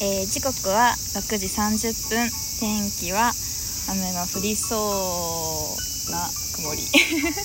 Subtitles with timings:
[0.00, 2.30] えー時刻は6時30分。
[2.60, 3.32] 天気は
[3.88, 5.76] 雨が降りそ
[6.08, 6.82] うな曇り。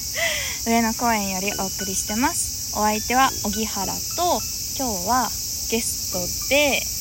[0.65, 2.71] 上野公園よりお送りしてます。
[2.73, 4.41] お相手は荻原と
[4.77, 5.31] 今日は
[5.69, 6.85] ゲストで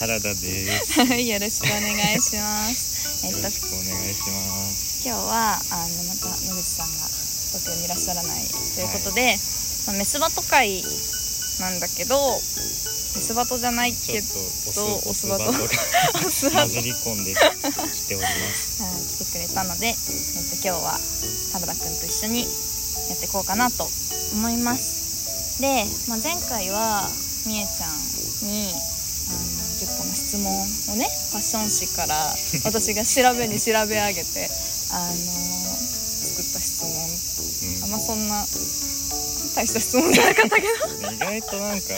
[0.00, 1.00] 原田です。
[1.00, 3.26] は いよろしくお願いします。
[3.26, 3.80] えっとよろしくお願
[4.10, 5.00] いします。
[5.02, 7.08] 今日はあのまた野口さんが
[7.52, 8.44] 東京にいらっしゃらない
[8.74, 9.38] ということで、
[9.86, 10.84] まあメスバト会
[11.58, 12.42] なんだけど
[13.14, 15.68] メスバトじゃないけどとオスバトが混
[16.68, 18.82] じり込んできております。
[18.82, 20.98] はい来てくれたので、えっと、今日は
[21.52, 22.42] 原田くんと一緒に
[23.08, 23.88] やっていこうかなと
[24.32, 25.60] 思います。
[25.60, 27.08] で、まあ、前回は
[27.46, 28.72] みえちゃんに
[29.28, 29.38] あの
[29.76, 30.50] 10個の質問
[30.94, 32.14] をねファッション誌から
[32.64, 34.50] 私が調べに調べ上げて
[34.90, 35.60] あの
[36.20, 36.90] 作った質問。
[37.82, 37.90] あん。
[37.90, 38.46] まそんな
[39.60, 41.92] 大した質問じゃなかったけうん、意外となんか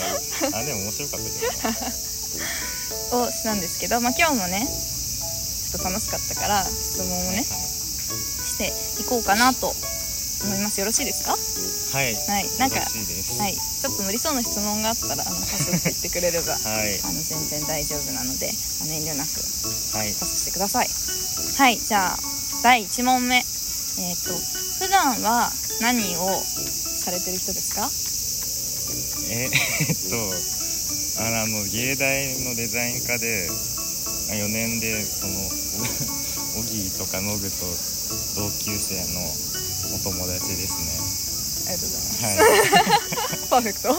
[0.51, 9.71] あでも面白かったけどをしたんですけど、まあ、今日もねちょっと楽しかったから質問をねしていこうかなと
[10.43, 10.81] 思います。
[10.81, 11.31] よろしいですか？
[11.97, 12.13] はい。
[12.27, 12.49] はい。
[12.59, 12.81] なんか。
[12.83, 13.55] はい。
[13.55, 16.99] ちょっと無理そうな質問があったらあのパスって言ってくれればはい。
[16.99, 19.39] あの全然大丈夫なのであの遠慮なく
[19.95, 20.11] はい。
[20.19, 20.89] パスしてください。
[20.91, 21.79] はい。
[21.79, 22.19] じゃあ
[22.61, 23.37] 第1問目。
[23.37, 24.35] えっ、と
[24.83, 26.43] 普段は何を
[27.03, 27.89] されてる人ですか？
[29.29, 29.49] え
[29.89, 30.15] えっと
[31.23, 33.49] あの芸大のデザイン科で
[34.29, 35.33] 4年でその
[36.59, 37.65] オギーとかノグと
[38.35, 39.21] 同級生の
[39.95, 40.99] お友達ですね。
[41.65, 42.23] ありがとうございます。
[42.25, 42.83] は
[43.35, 43.47] い。
[43.49, 43.93] パーフェクト。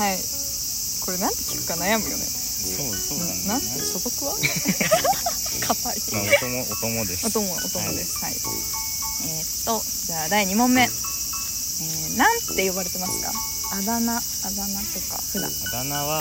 [0.00, 0.18] はい。
[1.00, 2.24] これなんて聞くか悩むよね。
[2.24, 4.36] そうそうなんだなんて所属は？
[5.60, 6.02] 硬い。
[6.12, 7.26] まあ、お供お供です。
[7.26, 8.18] お供お供です。
[8.18, 10.88] はい、えー、っとじゃあ第2問目
[11.80, 13.30] えー、なんて呼ばれてますか
[13.78, 15.50] あだ名あだ名とか普段。
[15.50, 16.20] あだ名は、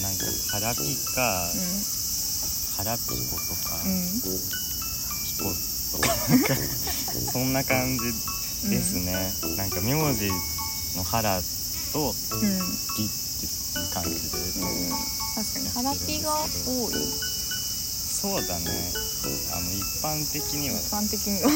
[0.00, 1.50] なんかハラピか、
[2.76, 3.92] ハラピコとか、うん。
[3.92, 5.50] うんピコ
[5.92, 6.14] とか
[7.32, 10.28] そんな感じですね、なんか名字
[10.96, 11.40] のハラ
[11.92, 12.58] とうんうん
[12.96, 13.08] ピっ
[13.40, 14.90] ていう感じで、うん。
[15.34, 16.32] 確かにハラピが
[16.64, 16.94] 多い。
[18.20, 18.92] そうだね。
[19.52, 20.76] あの一般的には。
[20.76, 21.50] 一般的には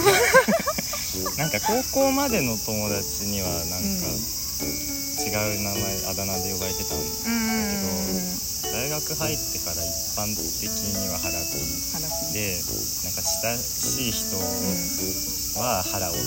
[1.37, 4.21] なんか高校までの友達にはなんかうん。
[5.23, 8.39] 違う名前あだ名で呼ばれてたんうん。
[8.73, 11.61] 大学入ってから一般的にはハラピ
[11.93, 12.57] ハラピで
[13.05, 16.25] なんか親しい人うんは腹を取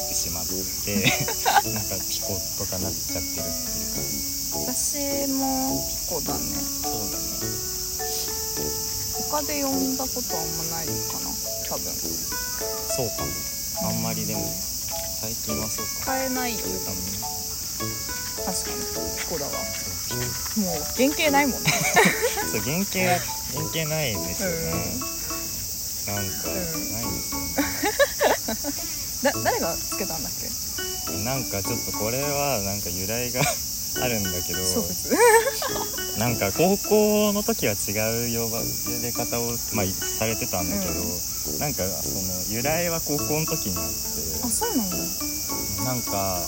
[0.00, 1.04] ってしまって
[1.68, 3.92] なんかピコとかなっちゃってるっていう。
[3.92, 6.40] 感じ私もピコだね。
[6.82, 7.22] そうだね。
[9.30, 11.30] 他で呼んだことあんまないかな
[11.68, 11.92] 多分。
[12.88, 13.30] そうかも
[13.84, 14.40] あんまりでも
[15.20, 15.92] 最近はそうか。
[16.02, 16.52] 使えない。
[16.52, 16.96] よね多分
[18.44, 18.76] 確かに。
[19.18, 19.52] ピコだわ。
[20.56, 21.70] もう原型ないもんね。
[22.52, 25.00] そう原型原型ないんですよね、
[26.06, 28.72] なんかうんないんですよね。
[29.22, 30.32] だ誰がつけたんだっ
[31.06, 31.14] け？
[31.24, 33.40] なんかちょっとこれはなんか由来が
[34.02, 34.60] あるんだけど
[36.18, 37.92] なんか高校の時は違
[38.34, 38.62] う呼ば
[39.02, 39.86] れ方を、まあ、
[40.18, 41.02] されてたんだけど、
[41.58, 43.84] なんかその由来は高校の時にあっ
[44.46, 46.38] あそうなんだてなんか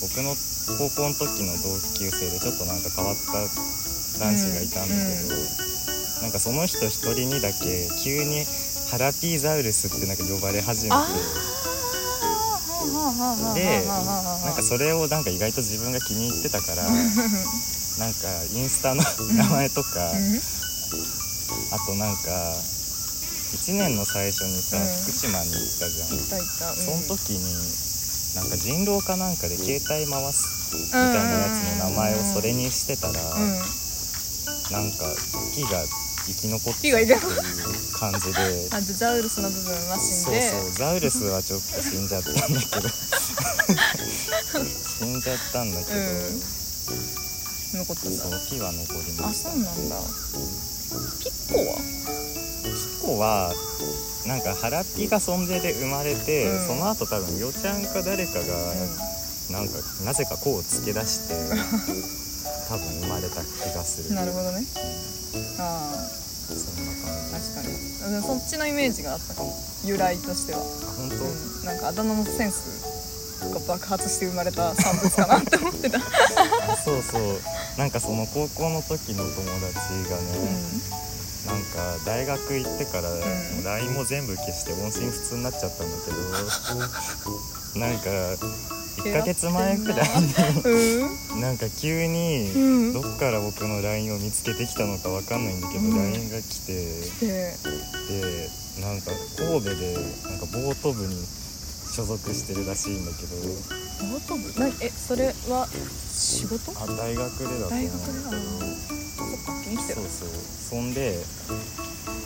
[0.00, 0.34] 僕の
[0.78, 3.32] 高校の時の同級生でちょっとなんか変わった
[4.18, 8.44] 男子がいたんだけど、なんかその人一人にだけ急に
[8.90, 10.96] ハラピーザウルスってなんか呼ばれ始めて
[13.54, 14.02] でな
[14.44, 16.84] なんかそれをなんか意外と自分が気に入ってたから
[17.98, 19.02] なんかインスタの
[19.34, 20.12] 名前とか、
[21.70, 22.54] あとなんか
[23.52, 24.84] 1年の最初にさ、うん。
[25.02, 27.44] 福島に行ったじゃん、いたいた、うん、その時に
[28.34, 33.58] なんか人狼かなんかで携帯回すみみたいなやつの名前をそれにしてたら、うん。
[34.70, 35.04] なんか
[35.54, 35.82] ピが
[36.26, 37.18] 生き残ったピがっていう
[37.98, 38.68] 感じで。
[38.70, 42.88] あじゃあザウルスの部分は死んそうでそうザウルスはちょっと死んじゃったんだけど。
[45.00, 46.42] 死んじゃったんだけど、うん。
[47.78, 48.22] 残ったんだ。
[48.22, 49.96] そうピは残りまあそうなんだ。
[51.18, 52.29] ピッコは？
[53.18, 53.52] は
[54.26, 56.66] なんかハラピが存在で生まれて、うん。
[56.66, 58.46] その後多分よちゃんか誰かが、
[59.50, 59.74] なんか
[60.04, 61.34] なぜかこうつけ出して
[62.68, 64.14] 多分生まれた気がする。
[64.14, 64.64] なるほどね。
[65.58, 66.20] ああ。
[66.50, 67.54] そんな感じ。
[67.54, 67.90] 確かに。
[68.14, 69.54] うんそっちのイメージがあったかも
[69.84, 70.62] 由来としては、あ
[70.96, 71.18] 本当、う
[71.62, 72.90] ん、なんかあだ名のセンス
[73.52, 76.02] が爆発して生まれた産物かなって思ってた、 あ
[76.84, 77.40] そうそう。
[77.78, 79.74] なんかその高校の時の友達
[80.10, 80.82] がうね、ん、
[81.46, 83.64] なんか大学行ってから、ん。
[83.64, 88.10] LINE も全部消して音信不通になっちゃったんだけど なんか
[89.02, 90.34] 1ヶ月前くらいに
[91.32, 91.40] うん。
[91.40, 92.92] なんか急にうん。
[92.92, 96.12] どっから僕の LINE を見つけてきたのかわかんないんだけど、うん。
[96.12, 97.56] LINE が来てで
[98.08, 98.50] で
[98.80, 101.26] なんか神戸でなんかボート部に
[102.00, 103.36] 所属してるらしいんだけど。
[104.00, 106.72] ボート部なえそれは仕事？
[106.72, 107.84] あ大学でだと思う。
[107.84, 110.28] んだ大学でなそっかそうそう。
[110.70, 111.12] そんで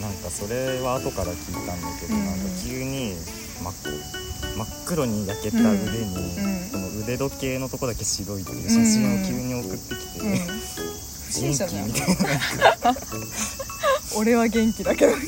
[0.00, 2.26] なんかそれは後から聞いたんだけど、うんうん。
[2.26, 3.16] なんか急に
[3.60, 3.74] 真っ
[4.56, 10.34] 真っ黒に焼けた腕に、うんこの腕時計のとこだけ白いっていう写真を急に送ってきて、うん。
[10.38, 11.74] 元気？
[11.82, 12.16] みたい
[12.80, 12.94] な。
[14.16, 15.26] 俺は元気だけどそうち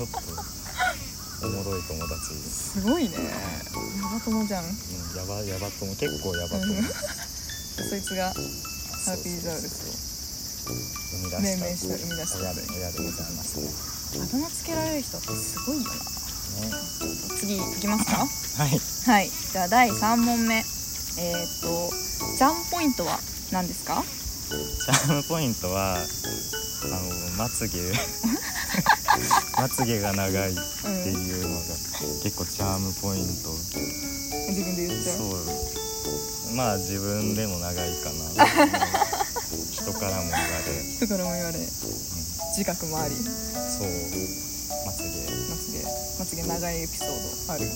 [0.00, 0.33] ょっと
[1.44, 2.34] おもろい友達。
[2.34, 3.16] です、すごいね。
[3.16, 4.64] ヤバ友じゃん。
[4.64, 4.70] うん、
[5.16, 6.84] やばやばとも結構やばともうん。
[6.84, 10.72] そいつがハーピーザウルス生
[11.18, 12.38] み出した命名した生み出した。
[12.38, 13.60] 親で親でございます。
[13.60, 13.66] ね
[14.20, 15.94] をあだ名つけられる人ってすごいよな。
[15.94, 15.98] ね。
[17.40, 18.16] 次いきますか？
[18.62, 18.70] はい。
[18.70, 19.30] はい。
[19.52, 20.56] じゃあ第3問目。
[20.56, 21.90] えーっと
[22.38, 23.18] ジャンポイントは
[23.52, 24.02] 何ですか？
[24.48, 27.80] チャームポイントはあのまつげ
[29.56, 31.60] まつげが長いっていうのが
[32.22, 33.50] 結構チャームポイント。
[34.50, 35.16] 自分で言っちゃう？
[35.16, 35.24] そ
[36.52, 36.56] う。
[36.56, 38.46] まあ自分でも長いかな。
[39.70, 41.58] 人からも言われ、人からも言われ。
[41.58, 41.66] うん
[42.54, 43.14] 自覚もあり。
[43.16, 43.26] そう。
[44.86, 45.08] まつげ。
[45.50, 45.82] まつげ。
[46.20, 47.66] まつげ長いエピソードある？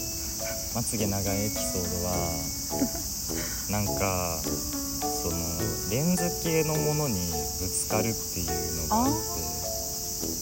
[0.74, 2.14] まつげ長いエピソードは
[3.70, 4.40] なんか
[5.02, 5.36] その
[5.90, 9.57] レンズ系のものにぶつかるっていうのがあって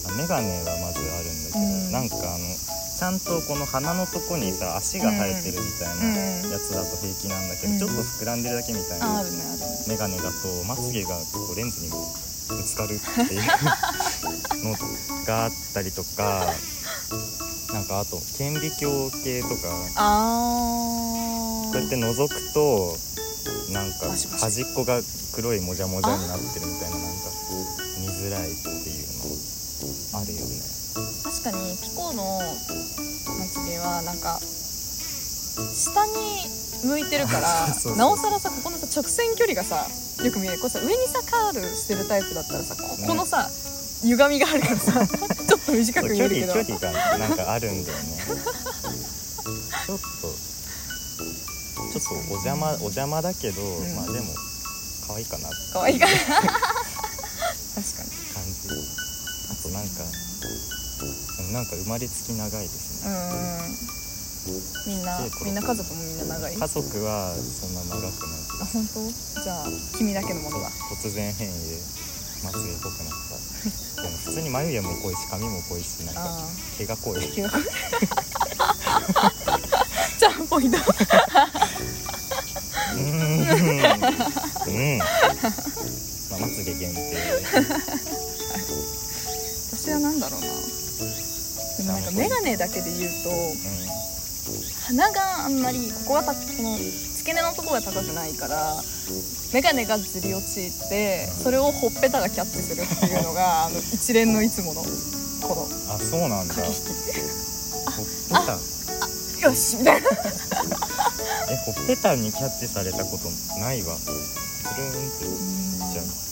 [0.07, 1.91] あメガネはまずあるんだけど、うん。
[1.91, 2.55] なんかあの
[2.97, 9.67] ちゃんとこの鼻のとこにさ足が生えてるみたいなやつだと平気なんだけど、うんちょっと膨らんでるだけみたいなああるねあるね。
[9.87, 13.41] メガネだとまつげがこうレンズにぶつかるっていう
[14.63, 14.73] の
[15.25, 16.47] があったりとか
[17.73, 19.53] なんかあと顕微鏡系とか
[19.97, 22.95] あこうやって覗くと
[23.73, 24.09] なんか
[24.39, 25.01] 端っこが
[25.35, 27.29] 黒いもじゃもじゃになってるみたいななんか
[27.99, 28.96] 見づらいっていう
[33.87, 34.39] はなんか
[35.73, 36.11] 下に
[36.83, 39.87] 向いてるから なおさらさここのさ直線距離がさ
[40.23, 40.59] よく見える。
[40.59, 43.49] こうさ上にさカールしてるタイプだったらさここのさ、
[44.01, 44.93] 歪みがあるからさ
[45.47, 46.53] ちょっと短く見距えるけど。
[46.53, 48.25] 離距離がなんかあるんだよね。
[49.85, 50.03] ちょっと
[51.93, 53.95] ちょっとお邪魔お邪魔だけど、ん。
[53.95, 54.33] まあでも
[55.07, 56.11] 可愛いかな可愛いから
[61.57, 63.09] なんか生まれつき長いですね。
[63.09, 63.17] う
[64.93, 64.93] ん。
[64.93, 66.55] みんなみんな家族もみんな長い？
[66.55, 69.01] 家族はそんな長くないあ本当？
[69.41, 70.69] じゃあ君だけのものだ。
[70.93, 71.57] 突然変異で
[72.45, 73.13] まつげ濃くなっ
[73.97, 74.03] た。
[74.03, 76.45] でも普通に眉毛も濃いし髪も濃いしなんかあ
[76.77, 77.19] 毛が濃い。
[77.19, 83.03] あ気がじゃあポイントうーん。
[83.03, 83.05] う
[84.95, 84.97] ん。
[84.99, 85.05] ま
[86.37, 87.17] あまつげ限定
[89.73, 90.47] 私はなんだろうな
[91.77, 93.33] でもなんか眼鏡だけで言うとう
[94.87, 98.75] 鼻があんまりここがたこの付け根のところが高くないから
[99.53, 104.83] 眼鏡がずり落ちてそれをほっぺたがキャッチするっていうのが あの一連のいつもの
[105.41, 106.55] このんあそうなんだ。
[106.55, 107.21] 駆け
[107.91, 108.59] ほ引っぺた。
[109.37, 110.09] きよしみたいな。
[111.49, 113.29] えほっぺたにキャッチされたこと
[113.59, 113.95] ないわ。
[113.95, 114.09] つ
[114.77, 115.25] るんって
[115.93, 116.26] じゃあ確かに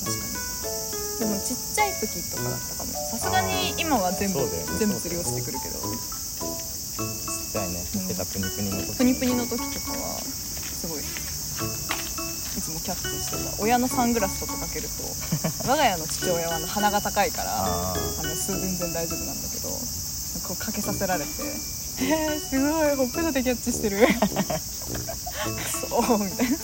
[1.20, 2.92] でもちっちゃい時とかだったかも。
[3.12, 4.48] さすがに今は全部ね。
[4.80, 5.80] 全部ずり落ちてくるけど。
[5.80, 7.84] ちっちゃいね。
[7.94, 13.63] ほっぺたプニプニの時プニプニの時とかはすごいいつもキャッチしてた。
[13.63, 15.04] 親のサングラスとかかけると
[15.68, 21.30] 我が家の父親はあの鼻が高いからああの全然大丈夫なんだけどこうかけさせられて
[22.00, 26.58] 「えー、すごいほっぺたでキャッチしてる」 くそみたいな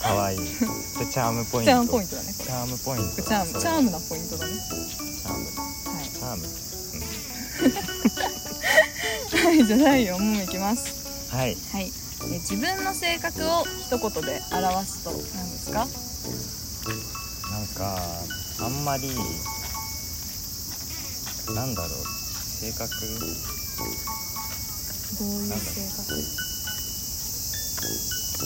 [0.00, 0.36] あかわい。
[0.36, 0.46] い で
[1.10, 1.72] チャームポイント。
[1.72, 3.16] チャームポイントだねこチャームポイント。
[3.16, 4.52] れチャームチャームなポイントだね。
[4.54, 5.46] チャーム。
[5.96, 6.10] はい。
[6.10, 6.46] チャーム。
[9.46, 10.82] はいじゃあ第4問いきます。
[11.30, 11.56] はい。
[11.72, 11.92] はい。
[12.24, 15.86] え自分の性格を一言で表すと何ですか？
[17.50, 17.98] なんか
[18.60, 19.10] あんまり
[21.54, 21.90] なんだろう。
[22.60, 22.90] 性格？
[25.18, 25.52] どういう。
[25.52, 25.54] 性
[25.96, 26.24] 格？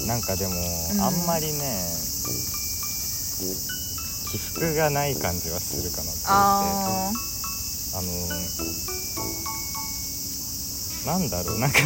[0.06, 1.00] なんかでも、ん。
[1.00, 1.84] あんまりね
[4.30, 7.12] 起伏がない感じはするかなって思ってあ
[7.98, 8.12] あの
[11.18, 11.78] なんだろうなんか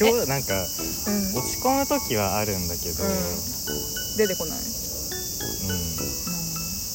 [0.00, 0.66] 表 なんかー
[1.06, 1.38] うん。
[1.38, 3.10] 落ち込む時はあるんだけど、うん。
[4.16, 4.58] 出てこない。
[4.58, 4.64] うん。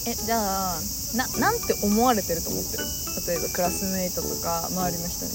[0.05, 0.81] えじゃあ
[1.15, 2.83] ななんて思われてると思ってる？
[3.27, 5.31] 例えばクラスメイトとか周りの人に。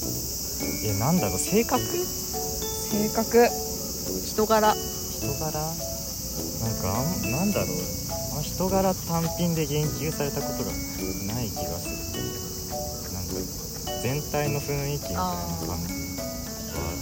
[0.85, 1.83] えなんだろう性格？
[2.91, 3.49] 性格。
[4.27, 4.77] 人柄
[5.19, 5.51] 人柄？
[6.63, 7.69] なんかあんなんだろう。
[8.33, 10.71] あの人人柄単品で言及されたことが
[11.35, 12.23] ない気がする
[13.15, 13.33] なんか
[14.03, 15.75] 全体の雰囲気みたいな感じは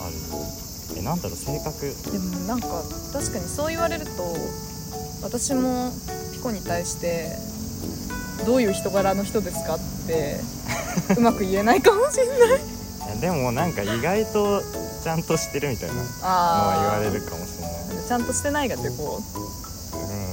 [0.07, 0.99] ある。
[0.99, 1.95] えなんだろう性格。
[2.13, 2.83] でもなんか
[3.13, 4.37] 確かにそう言われると
[5.23, 5.93] 私も
[6.33, 7.37] ピコに対して
[8.47, 10.41] どういう人柄の人ですかって
[11.17, 13.21] うまく言えないかもしれない。
[13.21, 14.63] でもなんか意外と
[15.03, 17.37] ちゃんとしてるみたいなのはあ言われるかも。
[17.37, 17.46] しれない
[18.07, 19.23] ちゃんとしてないがってこう。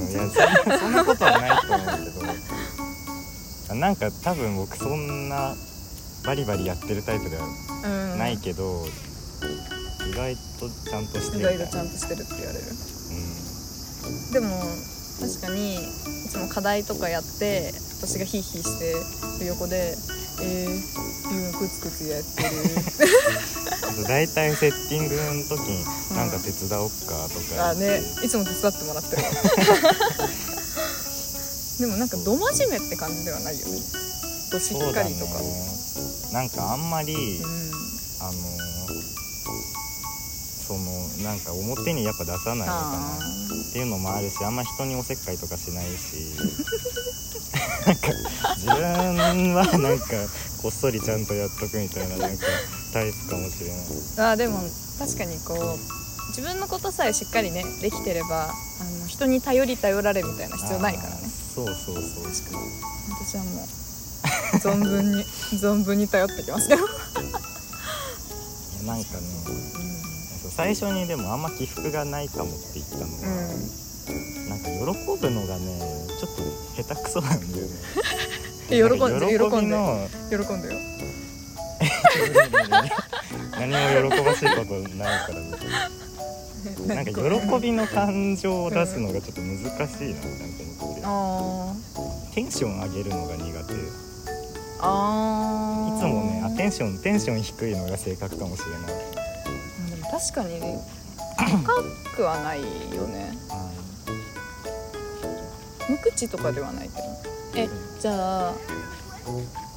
[0.08, 2.10] んいやそんなそんなことはないと思うけ
[3.70, 3.74] ど。
[3.74, 5.54] なんか多分僕そんな
[6.24, 7.48] バリバリやってるタイプではう、
[8.12, 8.86] うん、ないけど、
[10.06, 11.52] 意外とちゃんとして意る。
[11.52, 12.64] みたいな外とちゃんとしてるって言われる。
[12.64, 14.32] うん。
[14.32, 14.48] でも
[15.20, 15.78] 確かにい
[16.28, 18.78] つも課題とかやって私がヒーヒーし
[19.38, 19.96] てる横で
[20.40, 22.48] 「えー、ビューンクツクツやってる。
[24.08, 25.84] 大体セッティングの時に
[26.16, 29.22] 「なんか手伝おっか」と」か、あねいつも手伝ってもらってる。
[29.22, 29.28] わ
[31.78, 33.78] でもなんかど真面目って感じではないよね。
[34.50, 35.32] としっかりとか。
[36.32, 37.70] なんかあんまり、うん。
[38.20, 38.53] あの
[40.74, 46.34] そのなんか表にやっぱ出さないのかあなっていうのもあるしあんま人におせっかいとかしないし。
[47.86, 48.08] なんか
[48.56, 50.06] 自分はなんか
[50.62, 52.46] こっそりちゃんとやっとくみたいななんか
[52.92, 53.78] タイプかもしれない。
[53.78, 54.58] ーあーでも
[54.98, 55.78] 確かにこう
[56.28, 58.54] 自分のことさえしっかりねできてればあ
[59.00, 61.16] の人に頼り頼られみたいな必要ないからね。
[61.54, 63.66] そうそうそう私はもう
[64.58, 66.82] 存分に存分に頼ってきますけど、
[68.86, 69.54] なんかねそう
[70.56, 74.48] 最初にでもあんま起伏がないかもって言ったのうは、ん。
[74.48, 74.76] なんか喜
[75.20, 75.80] ぶのがね
[76.20, 77.72] ちょっと下手くそなんだよね。
[78.70, 80.68] え喜んで喜んでびの喜んで。
[80.72, 80.80] よ。
[83.58, 85.34] 何も喜ばしいことないから
[86.66, 87.02] 別にな。
[87.02, 93.74] んか喜びの感情を出すのがちょっと難しいなみたいな思ってあテンション上げるのが苦手。
[94.80, 95.98] あー。
[95.98, 99.23] つもねあテンションテンション低いのが性格かもしれない
[100.14, 100.60] 確かに
[101.38, 101.82] 高
[102.16, 102.60] くはない
[102.94, 103.32] よね。
[105.88, 107.02] 無口とかではないけど
[107.56, 107.68] え
[108.00, 108.54] じゃあ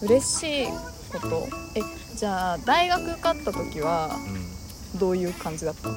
[0.01, 0.67] 嬉しい
[1.11, 1.47] こと？
[1.75, 1.81] え
[2.15, 4.09] じゃあ大学受かった時は
[4.93, 4.99] うん。
[4.99, 5.89] どういう感じだった、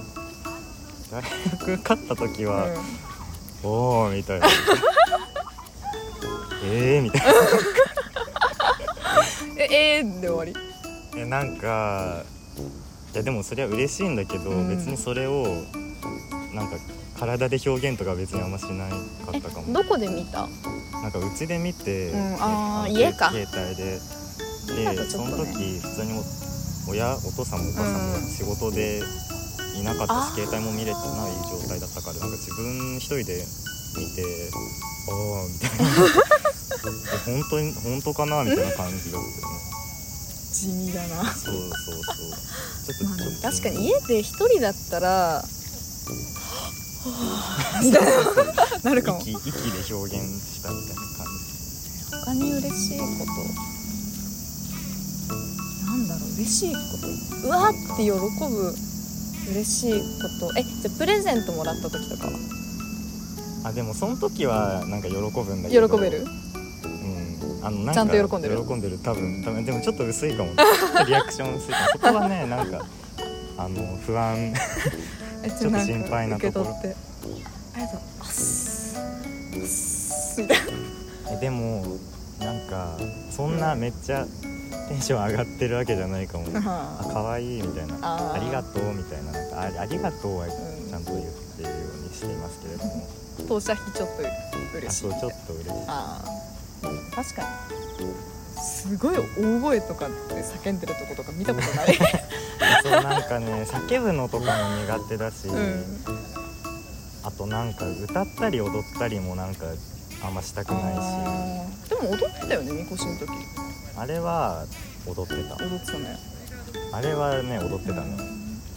[1.13, 4.49] 大学勝った時は、うおお みたいな。
[6.65, 7.33] えーみたいな。
[7.33, 7.35] ん、
[9.59, 10.55] ええー、で終わり？
[11.21, 12.25] えなんか
[13.13, 14.69] いやでもそれは嬉しいんだけど、うん。
[14.69, 15.45] 別にそれを
[16.55, 16.77] なんか
[17.19, 18.97] 体で表現とか別にあんましなか
[19.35, 19.73] えったかも。
[19.73, 20.49] どこで見た？
[21.03, 22.37] なんかうちで見て、うん。
[22.41, 23.31] あーの家か。
[23.31, 23.99] 携帯で。
[24.85, 25.39] だとでそちょっとね。
[25.39, 29.03] の時普通にお親お父さんもお母さんもうん仕事で
[29.77, 33.45] いなかったあーし、携帯も見れてない状態だったからなんか自分一人で
[33.99, 34.23] 見て
[35.11, 35.85] ああみたいな。
[37.27, 38.45] え 本当に本当かな？
[38.45, 39.70] みたいな感じだったよね
[40.61, 41.25] 地味だな。
[41.33, 42.01] そうそうそう。
[42.87, 43.15] ちょっと、ま
[43.49, 45.45] あ確かに家で一人だったら
[47.83, 48.11] みたいな。
[48.91, 49.21] なるかも。
[49.21, 49.51] 息息で
[49.95, 51.27] 表現したみたいな感
[52.25, 53.11] 他に嬉しいこと。
[55.87, 56.81] なんだろう嬉しいこ
[57.43, 57.47] と。
[57.47, 58.77] うわーって喜ぶ
[59.53, 60.59] 嬉しいこと。
[60.59, 62.33] えじゃあプレゼントもらった時とかは？
[62.33, 62.39] じ
[63.65, 65.89] あでもその時はなんか喜ぶんだけど。
[65.89, 66.25] 喜べる？
[66.25, 66.50] うん
[67.63, 68.57] あのなんかちゃんと喜んでる。
[68.67, 68.99] 喜んでる。
[68.99, 70.51] 多分多分でもちょっと薄いかも。
[71.07, 71.87] リアクション薄いかも。
[71.93, 72.85] そこはねなんか
[73.59, 74.55] あの不安。
[75.43, 76.67] え ちょっと心配なところ。
[76.67, 76.83] あ
[77.77, 78.01] りがとう。
[78.21, 78.97] あっす。
[78.99, 79.01] あ
[79.63, 80.41] っす。
[80.41, 80.65] みたいな。
[81.33, 81.85] えでも
[82.41, 82.97] なんか
[83.31, 84.27] そんなめっちゃ
[84.89, 86.47] テンション上がってるわけじゃないかも。
[86.67, 87.99] あ可愛いみたいな。
[88.35, 89.33] ありがとうみたいな。
[89.33, 93.09] なんかあありがとうはんちゃんと言ってるようにしていますけれども、
[93.49, 95.01] 当社費ちょっとあ嬉しい。
[95.03, 96.40] そうちょっと嬉しい
[97.15, 97.49] 確かに。
[98.63, 101.95] すごい大声とかで叫んでるとことか見たことない。
[102.83, 105.85] そうなんかね叫ぶのとかも苦手だし、うん。
[107.23, 109.67] あとなんか歌ったり踊ったりもなんか
[110.23, 111.89] あんましたくないし。
[111.89, 113.31] でも踊ってたよねみこしの時。
[113.97, 114.65] あれは
[115.07, 115.57] 踊ってた。
[115.57, 116.19] 踊ってたね。
[116.93, 118.17] あれはね踊ってたね。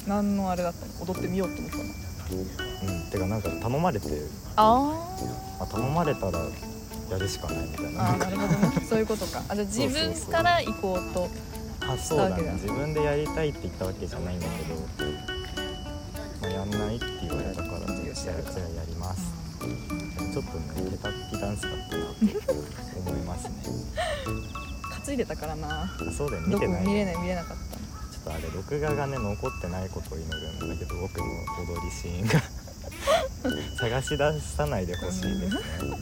[0.08, 1.14] 何のあれだったの？
[1.14, 1.84] 踊ってみようって思ったの。
[1.84, 3.12] うん。
[3.12, 4.08] てかなんか頼まれて
[4.56, 5.16] あ
[5.60, 6.40] あ頼まれたら
[7.10, 8.14] やるしかないみたいな。
[8.14, 8.86] あなるほどね。
[8.88, 9.44] そういうことか。
[9.50, 11.30] あじゃあ自分から行こうと。
[11.82, 12.52] あそうだね。
[12.54, 15.06] 自分でやりたいって言ったわけじゃないんだけど、
[16.42, 19.34] まあ、やんないって言われたからじゃあよしやるかじゃあやります。
[20.34, 22.20] ちょっとねケタッピダンスだったなと
[23.00, 23.54] 思いますね。
[25.06, 25.84] 担いでたからな。
[25.84, 26.88] あそうだよ見てない。
[26.88, 31.26] 見れない見れなかっちょっとあれ録画がね残ってないことを祈るんだけど僕の
[31.68, 32.42] 踊りシーンが。
[33.78, 35.62] 探し出さないでほしいですね。
[35.82, 35.98] 誰も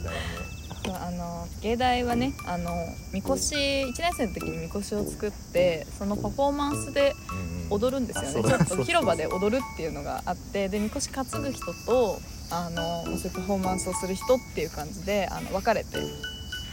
[0.84, 2.70] そうあの芸大はねあの
[3.12, 7.14] みこし1年生の時にみこしを作ってそのパフォーマンスで
[7.70, 8.84] うん踊るんですよね。
[8.84, 12.18] 広場で踊るっていうのがあってでみこし担ぐ人と
[12.50, 15.96] あのそういうパフォーマンスをする人っていう感じであの分かれて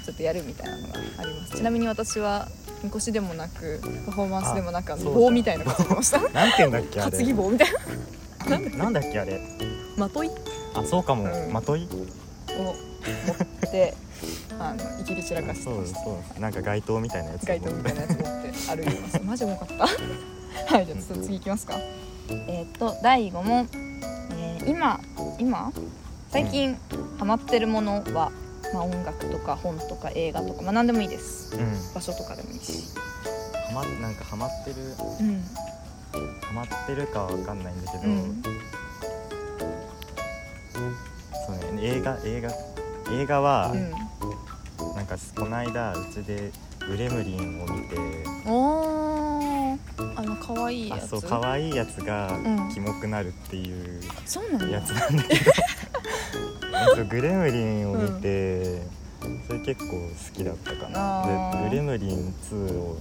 [0.05, 1.55] ちょっとやるみたいなのがあります。
[1.55, 2.47] ちなみに私は
[2.83, 6.19] みこしでもなくパフォーマンスでもなくあの棒みたいな担ぎました。
[6.33, 7.17] なんて言うんだっけあれ。
[7.17, 7.67] 担ぎ棒みたい
[8.47, 8.89] な。
[8.89, 9.39] んだっけあれ。
[9.39, 9.39] な
[9.95, 10.31] まとい？
[10.73, 11.53] あそうかも、うん。
[11.53, 11.87] まとい？
[12.57, 12.75] を
[13.27, 13.37] 持っ
[13.71, 13.93] て
[14.59, 17.45] あのいきり散らかしてそうそうなんか街灯みたいなやつ。
[17.45, 18.21] 街灯みたいなやつ持って
[18.75, 19.21] 歩いてます。
[19.25, 19.87] マジ重かった。
[20.75, 21.75] はいじゃあ次いきますか。
[22.29, 23.69] えーっと第5問、
[24.31, 24.99] えー今
[25.39, 25.71] 今？
[26.31, 26.77] 最近
[27.17, 28.31] ハマってるものは、
[28.73, 31.55] まあ、音楽とか本とか映画とか、まあ、何でもいいです。
[31.55, 31.93] うん。
[31.95, 32.93] 場所とかでもいいし。
[33.73, 34.75] はまなんかハマってる
[35.19, 35.43] うん。
[36.41, 38.43] ハマってるかは分かんないんだけど、うん。
[40.73, 42.49] そうね映画映画
[43.11, 43.91] 映画は、うん。
[44.95, 46.51] なんかこの間うちで
[46.87, 47.95] グレムリンを見て
[48.45, 49.79] おー。
[50.15, 51.03] あの可愛いやつ。
[51.03, 52.69] あそう可愛いやつがうん。
[52.73, 54.01] キモくなるっていう
[54.71, 55.51] やつなんだけど。
[56.95, 58.81] そうグレムリンを見て、
[59.47, 61.51] それ結構好きだったかな。
[61.63, 62.97] でグレムリン2を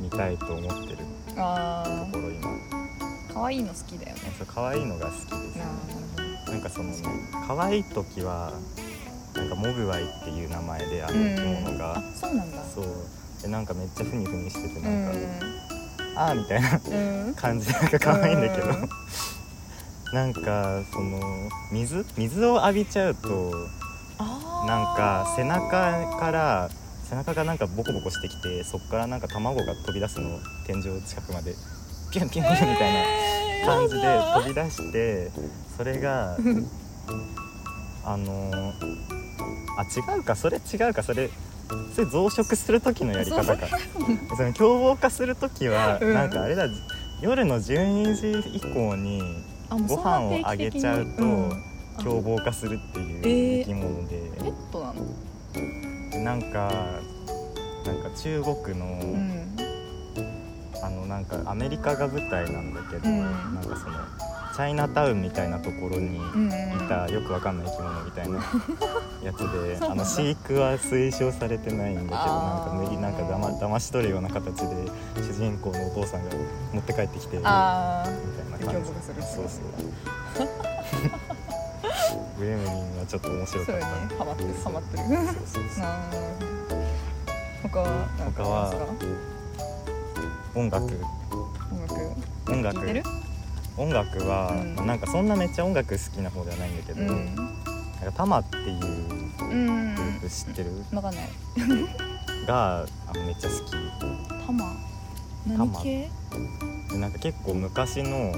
[0.00, 0.98] 見たいと思ってる
[1.36, 2.50] あところ今。
[2.50, 2.54] ー
[3.32, 4.32] 可愛いの好きだよね。
[4.36, 5.20] そう可愛いのが好きで
[5.52, 5.58] す。
[5.58, 5.70] なる
[6.46, 6.52] ほど。
[6.52, 6.96] なんかそのね
[7.46, 8.52] 可愛い時は
[9.38, 12.58] なんかモグワイっていう名前であの生物が、あそうなんだ。
[12.64, 12.84] そう。
[13.42, 15.18] でなんかめっちゃフニフニしててうなんか、ん
[16.16, 16.80] あーみたいな
[17.26, 17.34] うん。
[17.34, 18.88] 感じでなんか可愛いんだけど、うん。
[20.12, 21.20] なんかその
[21.70, 22.04] 水？
[22.16, 23.52] 水を浴びちゃうと
[24.66, 25.68] なんか背中
[26.18, 26.70] から
[27.08, 31.54] 背中がなんかボコボコしてきてそっからなんか卵が飛び出すの天井近くまで。
[32.10, 34.00] ピュンピュンピュンみたいなえー感じで
[34.34, 35.30] 飛び出して
[35.76, 36.38] それが
[38.02, 38.72] あの
[39.76, 40.34] あ違うか。
[40.36, 41.02] それ違うか。
[41.02, 41.30] それ
[41.94, 43.66] それ増殖する時のやり方か。
[44.36, 46.14] その凶暴化する時は、うん。
[46.14, 46.66] なんかあれだ。
[47.20, 49.20] 夜の12時以降に
[49.88, 51.22] ご飯をあげちゃうと
[52.02, 55.04] 凶暴化するっていうえー生き物で、うんペットなの？
[56.10, 56.70] でなんか
[57.84, 59.56] なんか中国の、うん。
[60.80, 63.20] あのなんかアメリカが舞台なんだけど、うん。
[63.20, 63.98] なんかその
[64.58, 66.48] チャイナタウンみたいなところにうん。
[66.50, 66.52] い
[66.88, 68.38] たよくわかんない生き物みたいな
[69.22, 72.24] やつであの飼育は推奨されてないんだけどなんか
[72.66, 74.66] あー無理なんかだま騙し取るような形で
[75.16, 76.34] 主人公のお父さんが
[76.72, 78.04] 持って帰ってきてみたいあ
[78.50, 78.88] な感じ。
[78.90, 79.60] そうそ
[80.42, 80.48] う。
[82.40, 83.86] グレムリンはちょっと面あ白かった。
[83.86, 84.16] そうよね。
[84.18, 85.04] ハマってるハマってる。
[85.04, 85.84] そうそうそう。
[87.62, 87.86] 他は
[88.18, 88.84] 何かありますか？
[90.56, 90.84] 音楽。
[91.70, 91.94] 音楽。
[92.50, 92.78] 音楽。
[92.80, 93.02] 聞いてる？
[93.78, 94.74] 音楽は、うん。
[94.74, 97.34] まあなんかそんなめっちゃ音楽好きな方ではないんだけど、うん。
[97.34, 98.84] なんかタマっていう
[99.40, 101.28] うんグループ知ってる、わかんない。
[102.46, 103.70] があのめっちゃ好き。
[104.46, 104.76] タマ？
[105.46, 106.10] 何系？
[106.90, 108.32] でなんか結構昔の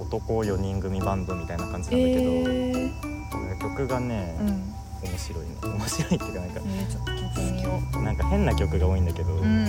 [0.00, 3.16] 男4人組バンドみたいな感じなんだけど、えー。
[3.60, 4.74] 曲がね、うん。
[5.08, 5.56] 面白いね。
[5.62, 8.02] 面白いっていうかなんかえーちょっと聞いてみよう。
[8.02, 9.66] なんか変な曲が多いんだけど、うん。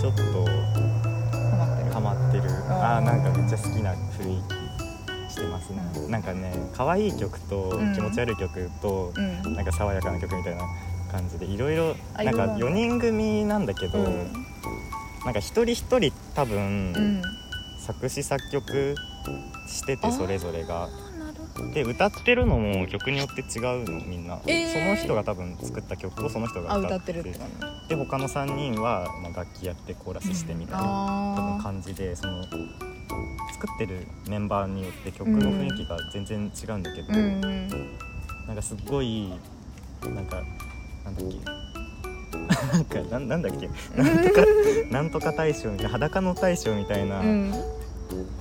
[0.00, 0.22] ちょっと
[2.86, 4.42] あなんかめっちゃ好きな雰囲
[5.28, 6.10] 気してますね、うん。
[6.10, 7.92] なんかね可愛い曲とうん。
[7.92, 9.54] 気持ち悪い曲と、うん。
[9.54, 10.62] なんか爽やかな曲みたいな
[11.10, 12.42] 感じでいろいろなんかあいろいろ。
[12.42, 14.32] ある4人組なんだけど、うん。
[15.24, 17.22] なんか一人一人多分、うん。
[17.80, 18.94] 作詞作曲
[19.68, 20.88] しててそれぞれが
[21.72, 24.72] で歌ってるのも曲によって違うのみんな、えー。
[24.72, 27.22] その人が多分作った曲をその人があ歌歌っってて
[27.88, 32.42] で他の3人は、まあ、楽器やってコーラスしてみたいな、多分あ感じでその
[33.52, 37.68] 作ってるメンバーによって曲の雰囲気が全然違うんだけど、ーうんうん。
[38.46, 39.32] なんかすっごい
[40.02, 40.42] なんか
[41.04, 41.36] なんだっけ。
[42.72, 43.68] なんかなんなんだっけ。
[43.96, 44.44] なんとか
[44.90, 47.54] なんとか大将みたいな裸の大将みたいなうん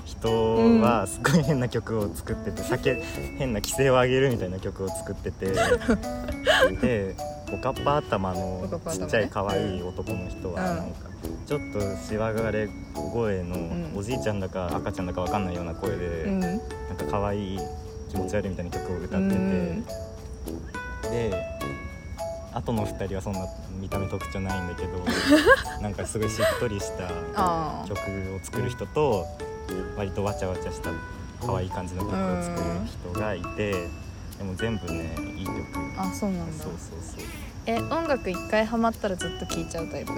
[0.05, 3.01] 人はすっごい変な曲を作ってて酒
[3.37, 5.47] 変な規制を上げるみたいな曲を作ってて
[6.81, 7.15] で
[7.51, 10.77] おかっぱ頭のちっちゃい可愛い男の人はうん。
[10.77, 11.09] なんか
[11.47, 12.69] ちょっとしわがれ
[13.13, 13.93] 声のん。
[13.95, 16.39] おじいちゃんだか赤ちゃんだかわかんないような声でうん。
[16.39, 17.59] なんか可愛い
[18.09, 19.35] 気持ち悪いみたいな曲を歌ってて。
[19.35, 19.85] うん。
[21.11, 21.45] で
[22.53, 23.39] 後の2人はそんな
[23.81, 24.91] 見た目特徴ないんだけど
[25.83, 27.09] なんかすごいしっとりした
[27.85, 27.99] 曲
[28.33, 29.25] を作る人と
[29.97, 30.91] 割とわちゃわちゃした
[31.45, 33.71] 可愛い感じの曲を作る人がいて
[34.37, 35.55] でも全部ねいい曲。
[35.97, 36.63] あそうなんだ。
[36.63, 37.25] そうそうそう。
[37.65, 40.11] え音楽一回ハマったらずっと聴いちゃうタイプ？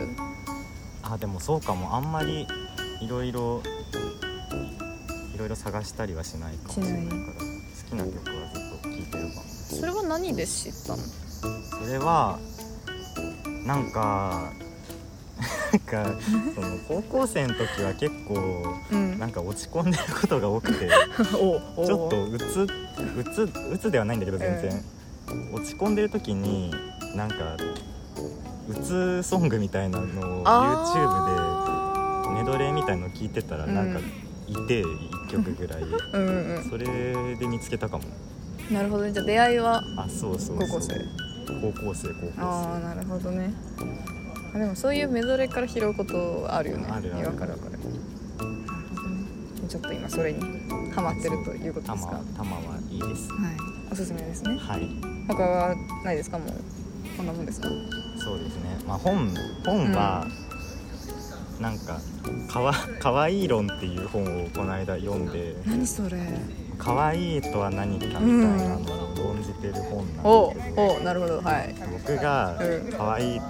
[1.04, 1.96] あでもそうかも。
[1.96, 2.48] あんまり
[3.00, 3.62] いろいろ
[5.34, 6.74] いろいろ探したりはしないかも。
[6.74, 7.08] しれない。
[7.08, 7.26] から好
[7.90, 9.34] きな曲はずっと聴いてるかも。
[9.36, 10.98] 好それは何で知ったの？
[10.98, 12.40] それは
[13.66, 14.52] なんか
[15.72, 16.16] なんか
[16.56, 19.20] その高校生の時は結構うん。
[19.20, 20.90] なんか落ち込んでることが多くて
[21.34, 24.84] おちょっとうつうつうつではないんだけど全然、
[25.52, 26.72] 落ち込んでる時に
[27.16, 27.36] なんか
[28.70, 33.74] うつソングみたいなのを YouTube あでメドレーみたいの聞いてたらうん。
[33.74, 34.00] なんか
[34.48, 35.82] いて1曲ぐらい。
[35.82, 36.64] ーうんうん。
[36.70, 36.86] それ
[37.36, 38.04] で見つけたかも。
[38.72, 39.12] なるほどね。
[39.12, 40.68] じゃあ出会いはあそうそうそう。
[40.68, 41.28] 高校生。
[41.62, 43.54] 高校生高校ああなるほどね
[44.54, 46.88] あでもそういうメドレーから拾うことあるよね。
[46.90, 47.28] あるある。
[47.28, 47.78] わかるわかる
[49.68, 50.40] ちょっと今それに
[50.96, 52.14] ハマってるということ生ですか？
[52.16, 53.30] はい玉はいいです。
[53.92, 54.58] おすすめですね。
[54.58, 54.88] はい。
[55.28, 56.40] 他はないですか？
[56.40, 56.50] もう
[57.18, 57.68] こんなもんですか？
[58.18, 58.78] そうですね。
[58.88, 59.30] まあ本
[59.66, 60.26] 本は、
[61.60, 62.00] なんか
[62.52, 66.18] かわ「かわいい論」っていう本をこの間読んで何それ？
[66.78, 71.42] 可愛いとは何かみたいなのを論じてる本おなんだけど、おなるほど。
[71.42, 71.76] はい。
[71.92, 72.92] 僕がうん。
[72.96, 73.42] 可愛い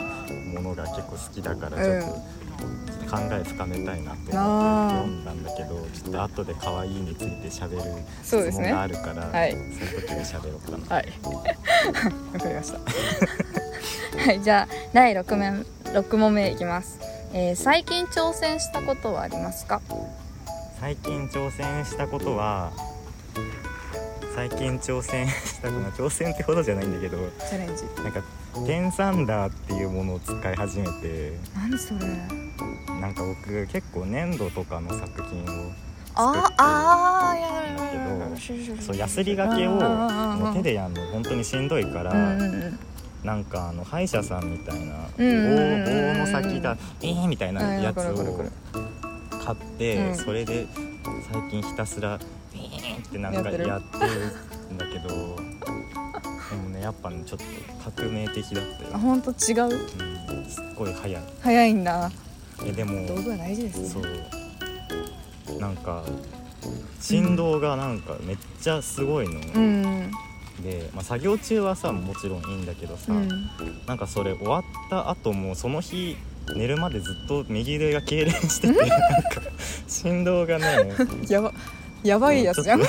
[0.59, 2.01] ものが結構好きだからうん。
[2.01, 2.17] ちょっと
[3.15, 7.81] 考え深めたいなと思って読んだんだけどちょっと後で可愛いについて喋る
[8.23, 9.51] 質問があるからはい。
[9.51, 10.95] そういう時に喋ろうかな。
[10.95, 11.13] はい。
[12.33, 12.79] わかりました。
[14.23, 16.99] はいじゃあ第6問六問目いきます、
[17.33, 19.81] えー最近挑戦したことはありますか？
[20.81, 22.71] 最近挑戦したことは
[24.35, 27.83] 最近挑戦したことは挑戦ってほどじゃないんだけどチャレンジ。
[28.03, 28.21] なんか
[28.65, 31.33] テンサンダーっていうものを使い始めて。
[31.55, 31.99] 何それ。
[32.99, 35.71] なんか僕結構粘土とかの作品を
[36.15, 42.13] あーあやだけどどそうヤスリがけをもう手でやるの本当にしんどいから、
[43.23, 45.23] なんかあの歯医者さんみたいな棒
[46.19, 48.43] の先がえーみたいなやつを
[49.45, 50.65] 買って、うんそれで
[51.31, 52.19] 最近ひたすら
[52.53, 55.37] えーってなんかやってるんだけど
[56.87, 57.39] やっぱねちょっ
[57.83, 58.91] と革命的だったよ。
[58.93, 59.63] あ、本当違う？
[59.65, 61.23] うん、すっごい早い。
[61.41, 62.09] 早いんだ。
[62.65, 64.07] えでも道具は大事ですそね
[65.49, 65.59] う。
[65.59, 66.05] なんか
[67.01, 70.11] 振動がなんかめっちゃすごいの、うん。
[70.63, 73.29] で、まあ、作業中はさもちろんいいんだけどさ、うん。
[73.85, 76.15] なんかそれ終わった後もその日
[76.55, 78.95] 寝るまでずっと右腕が痙攣しててなんか
[79.89, 80.93] 振動がね
[81.27, 81.53] やば
[82.03, 82.81] やばいやつじゃん。
[82.81, 82.85] ち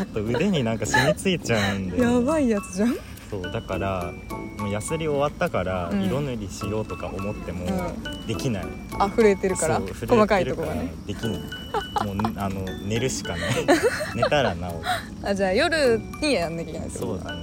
[0.00, 2.96] ょっと腕になんか染みついちゃうんでやばいやつじゃん。
[3.30, 4.12] そうだから
[4.58, 6.04] もうヤスリ終わったからうん。
[6.04, 7.68] 色塗りしようとか思ってもう
[8.26, 8.64] できない、
[8.98, 10.94] あ震えてるから細かいとこがね。
[11.06, 11.40] できない。
[12.04, 13.40] もうあの寝るしかない。
[14.14, 14.66] 寝たら治る
[15.24, 17.18] あじゃあ夜にやんなきゃいけないってこと？
[17.18, 17.42] そうだね。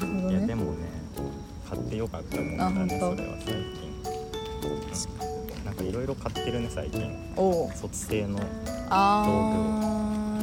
[0.00, 0.38] なるほどね。
[0.38, 0.78] いやでもね
[1.68, 3.54] 買ってよかったもんだあねそれは最近、
[5.58, 7.10] うん、なんかいろいろ買ってるね最近。
[7.36, 8.38] おお卒生の、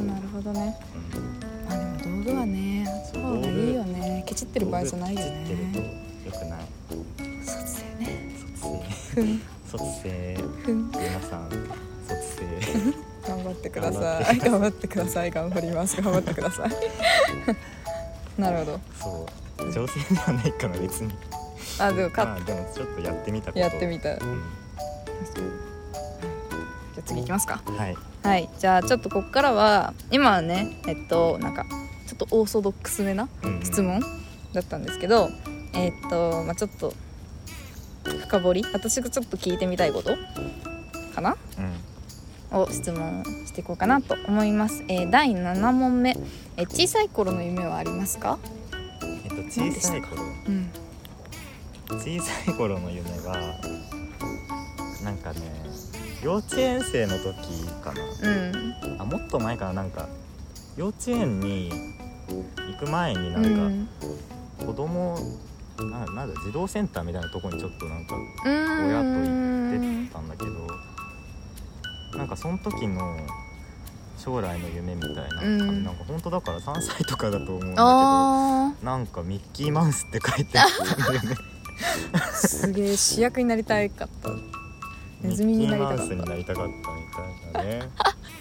[0.00, 0.76] あーなるほどね。
[1.14, 4.24] うん、まあでも道具はねあった方がいいよね。
[4.26, 6.60] ケチってる場合じゃないよ道具切ってるとねよくない。
[7.44, 8.04] 卒生。
[8.04, 8.08] ね
[8.60, 8.78] 卒
[9.14, 9.38] 生。
[9.70, 10.08] 卒生。
[10.66, 11.50] 皆さん
[12.08, 13.10] 卒生。
[13.28, 14.38] 頑張ってください。
[14.40, 15.30] 頑張ってください。
[15.30, 16.00] 頑張ります。
[16.00, 16.70] 頑張ってください。
[18.40, 18.80] なるほど。
[18.98, 19.26] そ
[19.58, 19.62] う。
[19.70, 21.14] 挑戦ではないかな別に。
[21.78, 23.58] あでもかまあでもちょっとやってみたこと。
[23.58, 24.18] やってみた
[27.02, 27.62] じゃうんあ次いきますか。
[27.66, 27.96] はい。
[28.22, 28.48] はい。
[28.58, 31.64] じゃあちょっとここからは今はねえっとなんか
[32.06, 33.28] ちょっとオーソドックスめな
[33.62, 34.00] 質問
[34.52, 35.30] だったんですけど
[35.72, 36.92] えっとまあちょっと
[38.04, 40.16] 深掘り私がちょっと聞いてみたいこと
[41.14, 41.36] かな？
[42.52, 42.60] うん。
[42.60, 46.16] を質問していこうかなと思います、えー第7問目、
[46.56, 48.38] えー小さい頃の夢はありますか？
[49.02, 50.22] えっと小さい頃。
[50.48, 50.70] うん。
[51.86, 53.36] 小さい頃の夢は
[56.22, 58.02] 幼稚園生の時かな。
[58.22, 59.00] うん。
[59.00, 59.72] あもっと前かな。
[59.74, 60.08] なんか
[60.76, 61.70] 幼稚園に
[62.30, 63.86] 行く前になうん。
[64.58, 65.18] か子供
[65.78, 68.52] ななんだ児童センターみたいなとこにちょっとなんか親
[68.86, 73.16] 親と行ってたんだけどなんかその時の
[74.18, 75.84] 将来の夢みたいな、うん。
[75.84, 80.74] なんか本当だから3歳とかだと思うんだけどあなんかミッキーマウスって書いてあって
[81.12, 84.59] 夢ーすげえ主役になりたかった
[85.22, 86.14] ネズミになりたかった。
[86.14, 86.70] になりたかった。
[86.70, 86.74] み
[87.52, 87.88] たいなね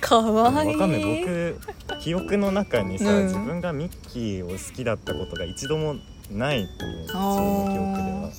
[0.02, 1.02] かわいいわかんない。
[1.04, 3.24] 僕記憶の中にさ、うん。
[3.24, 5.96] 自分がミッキーを好きだったことが一度も
[6.32, 8.32] ないっていう自分あーの記憶では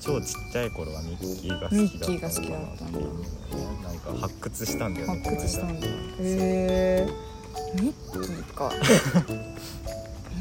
[0.00, 1.74] 超ちっちゃい頃はミッキーが好
[2.06, 3.82] きだったのかなっていう。
[3.82, 5.86] なんか発掘したんだよね発掘したんだ。
[5.86, 7.06] へえ
[7.80, 8.70] ミッキーか。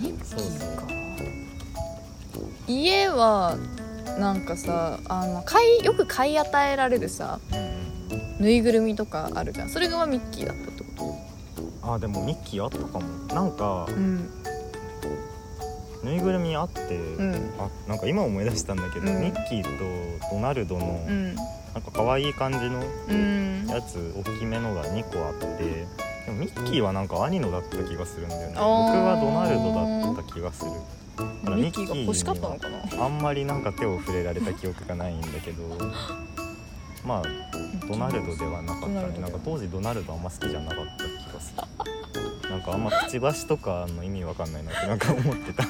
[0.01, 0.85] ミッキーか。
[2.67, 3.57] 家は
[4.19, 7.39] なんかさあの買いよく買い与えられるさ
[8.39, 9.69] ぬいぐるみとかあるじゃん。
[9.69, 11.15] それがミッキーだったってこ
[11.81, 13.01] あーでもミッキーあったかも。
[13.33, 14.29] なんかとうん。
[16.03, 17.51] ぬいぐるみあって、うん。
[17.57, 19.21] あなんか今思い出したんだけど、うん。
[19.21, 19.63] ミッキー
[20.19, 21.35] とドナルドのうん。
[21.35, 21.45] なん
[21.81, 23.65] か可愛い感じのうん。
[23.67, 28.53] やつ大きめのが2個あってでもミッキーはなんか兄のだった気がするんだよね。
[28.55, 30.71] 僕はドナルドだった気がする
[31.55, 33.05] ミッキーが欲しかったのかな？
[33.05, 35.63] あんまりなんか手を触れられた記憶がないんだけど
[37.05, 37.23] まあ
[37.87, 41.61] ドナルドではなかったなんか当時ドナルドあんま好きじゃなかった気がする。
[42.49, 45.65] なんかあんまくちばしとかの意味わかんないなってなんか思ってた。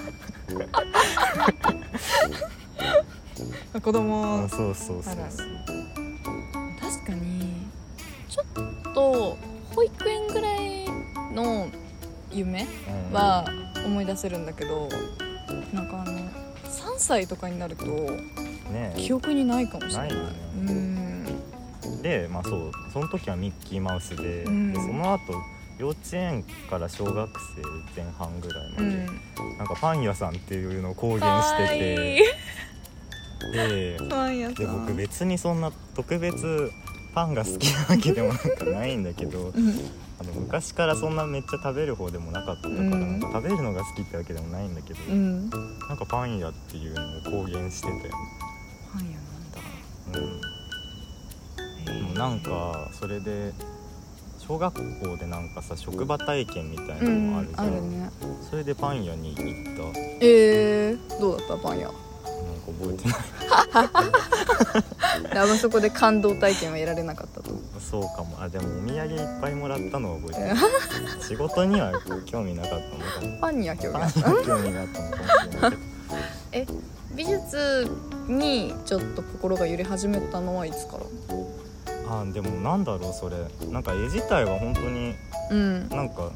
[3.81, 5.23] 子供あそうそうそうあら。
[5.25, 7.67] 確かに
[8.29, 9.37] ちょっと
[9.75, 10.85] 保育園ぐらい
[11.33, 11.67] の
[12.31, 12.67] 夢
[13.09, 13.45] うんは
[13.85, 14.87] 思い出せるんだけど
[15.73, 16.29] なんかあの3
[16.97, 20.09] 歳とかになるとね記憶にないかもしれない。
[20.09, 20.31] ないよね。
[20.57, 21.05] うん
[22.01, 24.73] でまあそうその時はミッキーマウスで,、うん。
[24.73, 25.33] でその後
[25.77, 27.29] 幼稚園から小学
[27.95, 29.05] 生前半ぐらいまで、うん。
[29.57, 32.37] なんかパン屋さんっていうのを公言してて
[33.53, 34.55] でパン屋さん。
[34.55, 36.69] で僕別にそんな特別
[37.13, 39.73] パンが好きなわけでもなんかないんだけどうん
[40.19, 43.19] あの昔からそんなめっちゃ食べる方でもなかったから、うん。
[43.19, 45.49] なんか食べるのが好きってわけでもないんだけど、うん。
[45.49, 48.09] なんかパン屋っていうのを公言してて、
[48.93, 50.19] パン屋なんだ。
[50.19, 50.21] う
[51.81, 53.51] ん、でもなんかそれで
[54.39, 58.09] 小学校でなんかさ職場体験みたいなうのもあんるじゃん、あるね。
[58.49, 59.43] それでパン屋に行っ
[59.75, 59.83] た。
[59.83, 61.91] なんかえー、どうだったパン屋？
[62.65, 63.17] 覚えてない。
[63.17, 64.83] で
[65.15, 67.51] あんまそこで感動体験は得られなかったと。
[67.79, 68.37] そうかも。
[68.41, 70.55] あでもお土産いっぱいもらったのは覚えてる。
[71.27, 71.91] 仕事には
[72.25, 73.37] 興味なかったのかも。
[73.41, 74.19] パンには興味あった。
[74.31, 75.71] は興味があったのかもしれない
[76.51, 76.73] けど。
[77.15, 77.89] 美術
[78.27, 80.97] にちょっと心が揺れ始めたのはいつか
[82.09, 82.21] ら？
[82.21, 83.37] あでもなんだろうそれ。
[83.71, 85.15] なんか絵自体は本当に
[85.51, 85.89] うん。
[85.89, 86.31] なんか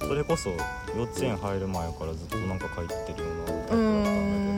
[0.00, 0.50] それこそ
[0.96, 4.49] 幼稚園入る前からずっとなんか描いてるようなタイプだったうんだん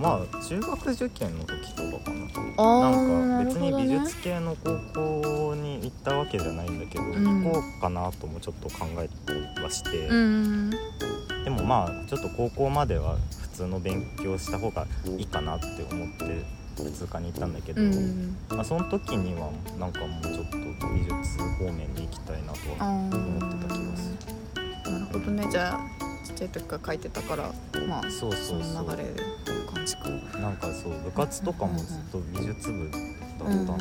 [0.00, 2.20] まあ中学受験の時とかかな。
[2.56, 7.44] あなんか別に美術系の高校に行ったわけじゃないんだけど、ん。
[7.44, 10.70] 行こうかなともちょっと考えはして、うん。
[11.44, 14.86] でもまあちょっと高校までは普通の勉強した方が
[15.18, 16.44] いいかなって思って
[16.76, 18.36] 普通科に行ったんだけど、うん。
[18.48, 20.56] まあ、その時にはなんかもうちょっと
[20.94, 23.16] 美術方面に行きたいなとあはー。
[23.16, 24.16] 思ってた気がす
[24.90, 25.48] なるほどね。
[25.50, 25.80] じゃあ
[26.24, 27.52] ちっちゃい時から書いてたから
[27.86, 28.62] まあるそうそそう。
[28.62, 29.22] そうの流れで
[29.80, 30.08] 感じか？
[30.38, 32.98] なんかそう部活とかもずっと美術部だっ
[33.40, 33.80] たんだけ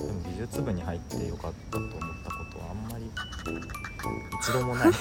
[0.00, 1.90] ど、でも美術部に入ってよかったと思っ
[2.24, 3.10] たことはあんまり
[4.42, 4.90] 一度もない。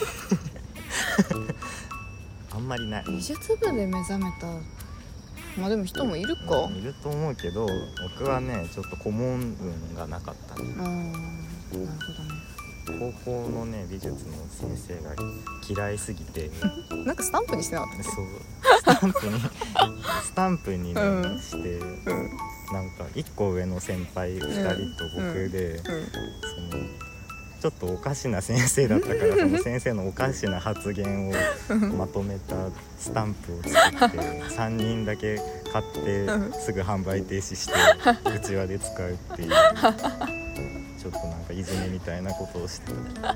[2.53, 3.03] あんまりない。
[3.07, 4.47] 美術部で目覚めた。
[5.59, 6.69] まあでも人もいるか。
[6.73, 7.67] いると思うけど
[8.17, 10.97] 僕はねちょっと顧問運がなかったねあーなる
[11.71, 11.91] ほどね。
[12.99, 13.11] 高
[13.45, 14.17] 校のね美術の
[14.49, 15.13] 先生が
[15.67, 16.49] 嫌いすぎて。
[17.05, 18.25] なんかスタンプにしてなかったっそう
[18.81, 19.39] スタンプに
[20.25, 21.39] スタンプにね、うん。
[21.39, 22.29] してけうん。
[22.73, 25.81] なんか1個上の先輩2人と僕で、うん。
[25.81, 25.91] そ
[26.77, 26.83] の
[27.61, 31.33] ちょっとおかしな先生だったから その先生のおかしな発言を
[31.95, 32.55] まとめた
[32.97, 34.17] スタンプを作って
[34.49, 35.39] 3人だけ
[35.71, 36.53] 買ってうん。
[36.53, 37.73] すぐ販売停止して
[38.35, 39.51] うちわで使うっていう
[41.17, 42.91] っとなんかいじめみたいなことをして。
[43.21, 43.35] た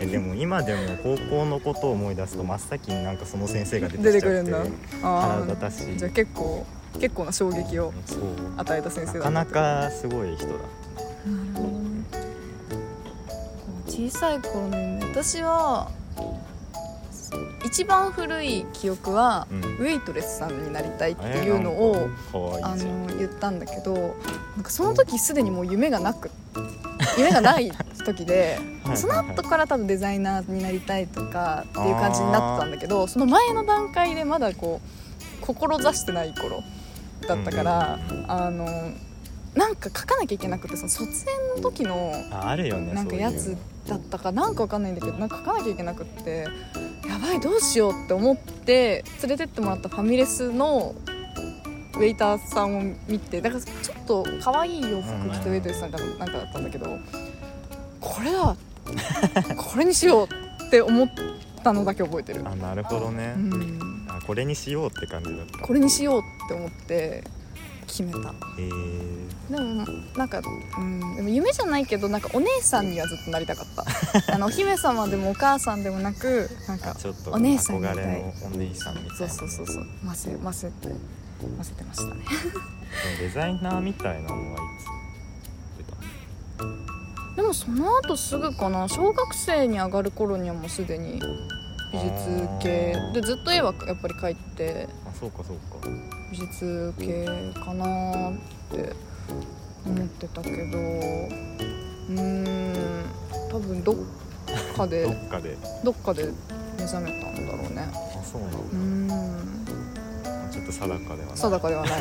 [0.00, 4.20] えでも今でも高校のことを思い出すと真っ先になんかそな先生が出てきちゃって。
[4.22, 4.58] くるんだ。
[5.02, 6.66] あ腹立たしじゃあ結構
[6.98, 7.92] 結構な衝撃を
[8.56, 9.52] 与えた先生だなった。
[9.52, 10.54] かなかすごい人だ
[13.86, 15.90] 小さい頃ね私は
[17.64, 19.60] 一番古い記憶は、うん。
[19.60, 22.08] ウェイトレスさんになりたいっていうのを、
[22.62, 24.16] あの言ったんだけど
[24.56, 26.30] なんかその時すでにもう夢がなく
[27.18, 27.70] 夢がない
[28.04, 34.80] 時ではいその後から多分デザイナーになりたいとかっていう感じになってたんだけどその前の段階でまだこ
[35.42, 36.62] う志してない頃
[37.26, 38.30] だったから、うんうんうん。
[38.30, 38.66] あの
[39.54, 43.56] なんか書かなきゃいけなくてその卒園の時のああるよねなんかやつ
[43.88, 46.46] だったかなんかわかんないんだけどなんか書かなきゃいけなくって
[47.08, 50.94] やばいどうしようって思って連れてってもらったファミレスの
[52.00, 56.86] ウェイターさんを見てだからちょっと可愛い洋服着たウェイトレスさんかなんかだったんだけど
[58.00, 58.56] これだ。
[59.56, 61.08] これにしようって思っ
[61.62, 62.42] たのだけ覚えてる。
[62.44, 64.06] あなるほどね、うん。
[64.08, 65.58] あこれにしようって感じだった。
[65.58, 67.22] これにしようって思って
[67.86, 68.18] 決めた。
[68.18, 68.22] へ
[68.58, 69.84] えでも
[70.16, 70.40] なんか、
[70.78, 73.84] うん、でも夢じゃないけどなんかお姉さんにはずっとなりたかった。
[74.34, 77.96] あのお姫様でもお母さんでもなくなんかちょっとお姉さんみたい。
[77.96, 79.16] 憧れのお姉さんみたいな。
[79.16, 79.86] そうそうそうそう。
[80.02, 80.88] ませませて
[81.48, 82.22] ませてましたね。
[83.18, 85.78] デザイナーみたいなのはいつ？
[85.78, 88.88] 出たででもその後すぐかな。
[88.88, 91.20] 小学生に上がる頃にはもうすでに
[91.92, 92.94] 美術系。
[93.14, 95.88] でずっと絵はやっぱり描いてあそうかそうか。
[96.30, 97.24] 美術系
[97.54, 98.32] かなっ
[98.70, 98.92] て
[99.86, 100.56] 思ってたけど。
[100.56, 102.74] うーん
[103.50, 103.96] 多分どっ
[104.76, 105.56] かで どっかで。
[105.84, 106.32] どっかで
[106.76, 107.88] 目覚めたんだろうね。
[107.92, 109.08] あそうなのうーん
[110.50, 111.36] ちょっと定かではない。
[111.36, 111.92] 定かではない。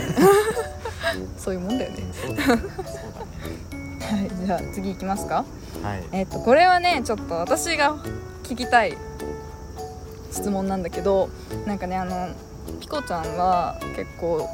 [1.37, 1.97] そういうもんだよね。
[2.03, 2.61] うんそうだね。
[4.01, 5.45] はいじゃあ次行きますか。
[5.83, 6.03] はい。
[6.11, 7.95] えっとこれはねちょっと私が
[8.43, 8.97] 聞きたい
[10.31, 11.29] 質問なんだけど
[11.65, 12.29] なんかねあの
[12.79, 14.47] ピコちゃんは結構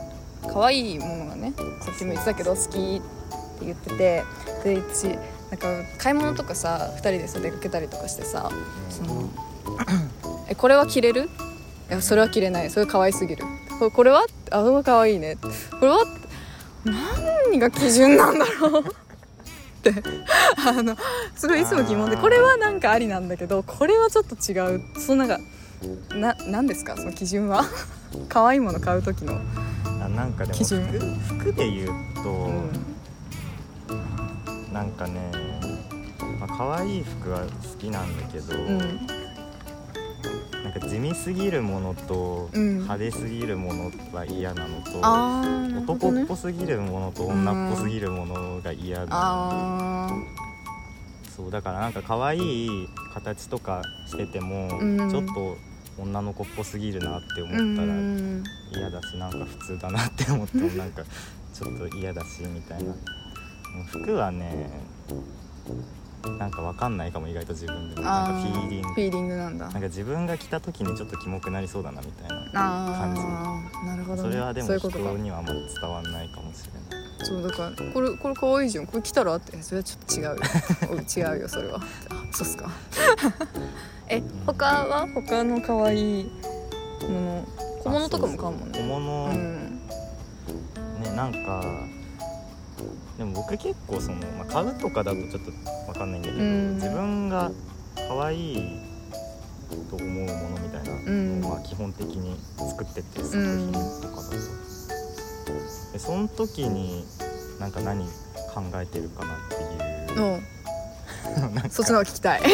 [0.51, 3.01] 可愛いものがねさっきも言ってたけど好きっ
[3.59, 4.23] て言ってて
[4.63, 5.05] で私
[5.49, 8.49] なんか買い物とかさ2人でさ出かけたりとかしてさ
[8.89, 9.29] その
[10.47, 11.23] えこれは着れる？
[11.89, 12.69] いやそれは着れない。
[12.69, 13.43] それ可愛すぎる
[13.79, 14.25] ここれは？
[14.51, 15.37] あそれは可愛いね。
[15.41, 15.49] こ
[15.81, 16.05] れは？
[17.49, 18.81] 何が基準なんだろう？
[18.81, 18.83] っ
[19.81, 19.93] て。
[20.65, 20.95] あの
[21.35, 24.81] すごいいつも疑問でこれはなんかありなんだけどこれはちょっと違う。
[24.99, 25.43] そのなんか
[26.15, 26.95] な何ですか？
[26.95, 27.65] その基準は？
[28.29, 29.39] 可愛いもの買う時の、
[30.01, 30.81] あなんかでも基準。
[30.85, 30.99] 服？
[31.49, 31.87] 服で言う
[32.23, 34.73] と、うん。
[34.73, 35.31] なんかね、
[36.39, 37.45] まあ可愛い服は好
[37.77, 39.07] きなんだけど、うん
[40.79, 42.73] か地味すぎるものとうん。
[42.81, 50.09] 派手すぎるものは嫌なのと、あーなるほ男っぽすぎるものと女っぽすぎるものが嫌なの、あ
[51.35, 55.09] そうだからなんか可愛い形とかしてても、うん。
[55.09, 55.57] ちょっと
[55.97, 58.43] 女の子っぽすぎるなって思ったらん。
[58.71, 61.03] 嫌だしなんか普通だなって思っても なんか
[61.53, 62.93] ちょっと嫌だしみたいな。
[63.91, 64.69] 服はね
[66.37, 68.01] なんかわかんないかも意外と自分でも。
[68.01, 68.87] なんかあフィーリング。
[68.89, 69.65] フィーリングなんだ。
[69.65, 75.09] なんか自分が着た時にちょっとキモくなりそうだなみたいなああなるほど、ね、それはでもそういうことか。
[75.09, 77.05] 人にはあんまり伝わんないかもしれない。
[77.25, 78.87] そうだからこれこれ可愛いじゃん。
[78.87, 79.61] これ着たらって。
[79.61, 80.35] それはちょっと違うよ。
[81.35, 81.79] 違うよそれは。
[81.79, 81.81] あ
[82.31, 82.69] そうっすか。
[84.07, 85.07] え他は？
[85.13, 86.31] 他の可愛い
[87.09, 87.47] もの。
[87.83, 88.79] 小物とかも買うもんね。
[88.79, 89.81] 小物、うん。
[91.01, 91.63] ねなんか
[93.17, 95.51] でも僕結構その、まあ、買うとかだとちょっと
[95.87, 96.75] わかんないんだけど、うん。
[96.75, 97.51] 自分が
[98.07, 98.79] 可愛い
[99.89, 101.41] と思うものみたいなうん。
[101.41, 104.33] のを、まあ、基本的に作ってって作うん品とかだと、
[105.93, 107.05] でその時に
[107.59, 110.41] なんか何考えてるかなっていう。
[111.69, 112.41] そっちの方が聞きたい。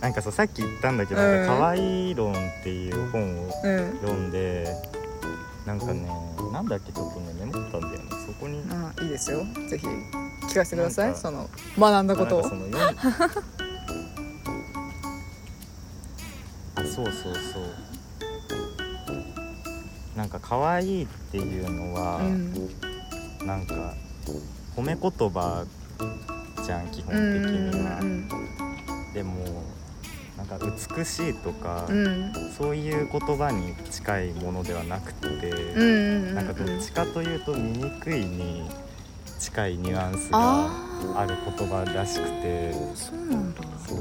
[0.00, 1.46] なんかそうさっき言ったんだけど「うん。
[1.46, 3.92] か可愛い論」っていう本をうん。
[4.02, 4.66] 読んで
[5.64, 6.08] なんかね
[6.52, 7.32] なんだっけちょっとね
[8.96, 9.44] あいいですよ。
[9.68, 11.14] ぜひ聞かせてください。
[11.14, 12.42] その学んだことを。
[12.42, 12.98] なんかその読ん
[16.74, 17.64] あそうそうそう。
[20.16, 22.52] なんか可愛いっていうのは、うん。
[23.46, 23.94] なんか
[24.74, 25.64] 褒め言葉
[26.64, 28.28] じゃん基本的うんには、うん。
[29.12, 29.62] でも
[30.50, 32.32] なんか美しいとか、うん。
[32.56, 35.84] そういう言葉に近いものではなくて、うんう
[36.32, 38.68] んなんかどっちかというと醜いに
[39.38, 40.70] 近いニュアンスがあ
[41.16, 43.62] ある言葉らしくてあそうなんだ。
[43.86, 43.98] そう。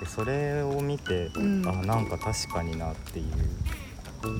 [0.00, 1.68] でそれを見て、うん。
[1.68, 3.26] あなんか確かになっていう。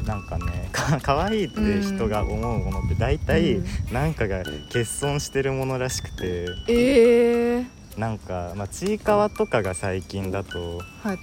[0.04, 3.92] なんかね か可愛いって人が思うものって大体うん。
[3.92, 6.46] なんかが欠損してるものらしくて。
[6.68, 10.80] ええなんか、まあ、ちいかわとかが最近だと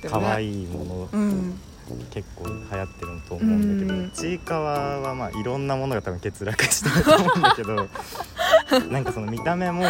[0.10, 1.60] 可愛いものうん。
[2.10, 4.12] 結構流行ってると思うんだけど、うん。
[4.12, 7.76] ちいかわはまあいろんなものが多分欠落してると思うんだけど
[8.92, 9.84] なんかその見た目も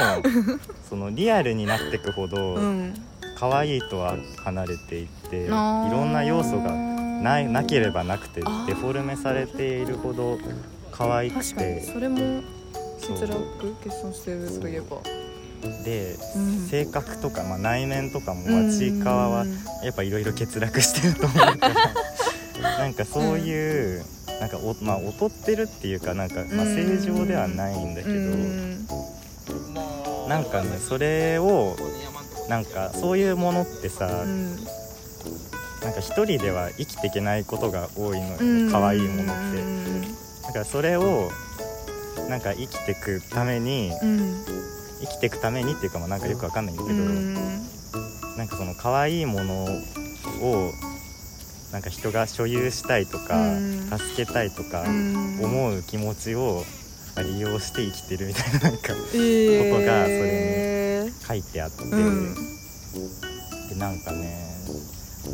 [0.87, 2.93] そのリアルになってくほどうん。
[3.37, 10.37] 可愛いとは離れていっていろんな要素がないなければなくてデフォルメされているほど
[10.91, 12.41] 可愛くてそれも
[13.01, 14.97] 欠落欠損してるといえば
[15.83, 16.67] で、うん。
[16.67, 19.45] 性格とか、まあ、内面とかも、ちいかわは
[19.83, 21.69] やっぱいろいろ欠落してると思うか
[22.61, 24.03] ら なんかそういう、
[24.39, 28.87] なんかお、まあ、劣ってるっていうかなんか、まあ、正常ではないんだけど、うん。
[30.27, 31.75] なんかねそれを
[32.49, 34.55] なんかそういうものってさ、うん。
[35.81, 38.71] なんか一人では生きていけないことが多いのよ、うん。
[38.71, 39.61] 可愛いものって。
[40.47, 41.29] だからそれを
[42.29, 44.43] なんか生きてくためにうん
[45.01, 47.33] 生きてくためにっていうかまあなんかよくわかんないんだけど、うん。
[48.37, 50.71] なんかその可愛いものを
[51.71, 53.89] なんか人が所有したいとか、うん。
[53.89, 55.39] 助けたいとかうん。
[55.43, 56.63] 思う気持ちを
[57.15, 59.71] まあ利用して生きてるみたいななんかえー。
[59.71, 62.35] ことがそれ書いてあって、うん。
[63.69, 64.43] でなんかね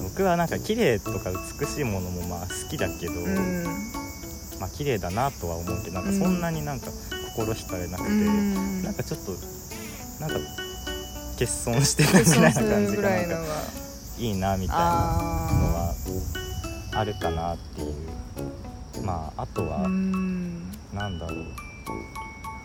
[0.03, 3.64] 僕はなんか綺麗とか美しいものもまあ好きだけど、うん。
[4.59, 6.88] まあ綺麗だなとは思うけどなんかそんなになんか
[7.36, 8.84] 心惹かれなくて、うん。
[8.84, 9.32] なんかちょっと
[10.19, 10.36] なんか
[11.39, 13.41] 欠損してたぐらいな感じぐがなんから
[14.17, 14.93] いいいなみたいなのあ
[15.88, 15.95] は
[16.93, 17.95] あるかなっていう。
[19.03, 20.71] まああとーはうん。
[20.93, 21.39] なんだろう、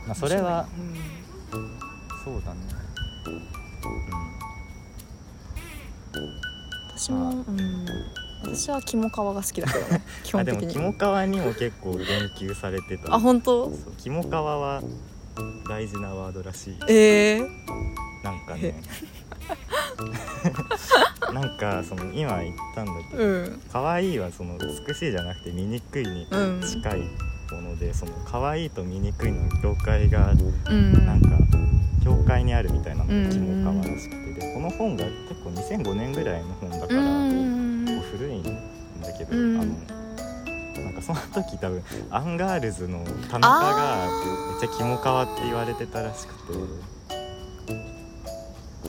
[0.06, 1.78] まあ、それはうん。
[2.24, 2.60] そうだね。
[6.98, 7.86] 私も、うん、
[8.42, 12.04] 私は肝皮が好きだけどね 基うんあで本的にも肝皮にも結構言
[12.38, 13.14] 及されてた。
[13.14, 13.66] あ本当？
[13.66, 14.82] そう肝皮は
[15.68, 16.76] 大事なワードらしい。
[16.88, 17.40] ええ
[18.22, 18.74] なんかね。
[21.32, 23.60] なんかその今言ったんだけどうん。
[23.72, 27.00] 可愛いはその美しいじゃなくて醜いにうん近い
[27.52, 30.34] もので、その可愛いと醜いの境界がう
[30.72, 31.06] ん。
[31.06, 31.28] なんか
[32.04, 33.30] 境界にあるみたいなのうんが
[33.72, 37.02] 肝皮らしくてでこの本が結構2005年ぐらいの本だかうら、
[39.18, 39.60] けど、うん。
[39.60, 44.06] あのなんかその時多分アンガールズの田中が
[44.52, 46.40] めっちゃ肝皮って言われてたらしくて。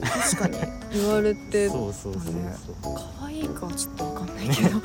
[0.00, 0.58] 確かに。
[0.92, 4.80] 言われてそうそうそうそう可愛いかはちょっとわかんないけど。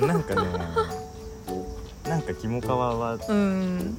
[0.06, 0.42] なんかね
[2.04, 3.98] なんか肝皮はうん。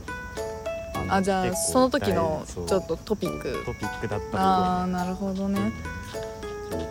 [1.09, 3.63] のあじゃあその時のちょっとトピック。
[3.65, 5.71] トピックだったああなるほどね。
[6.69, 6.85] 肝皮。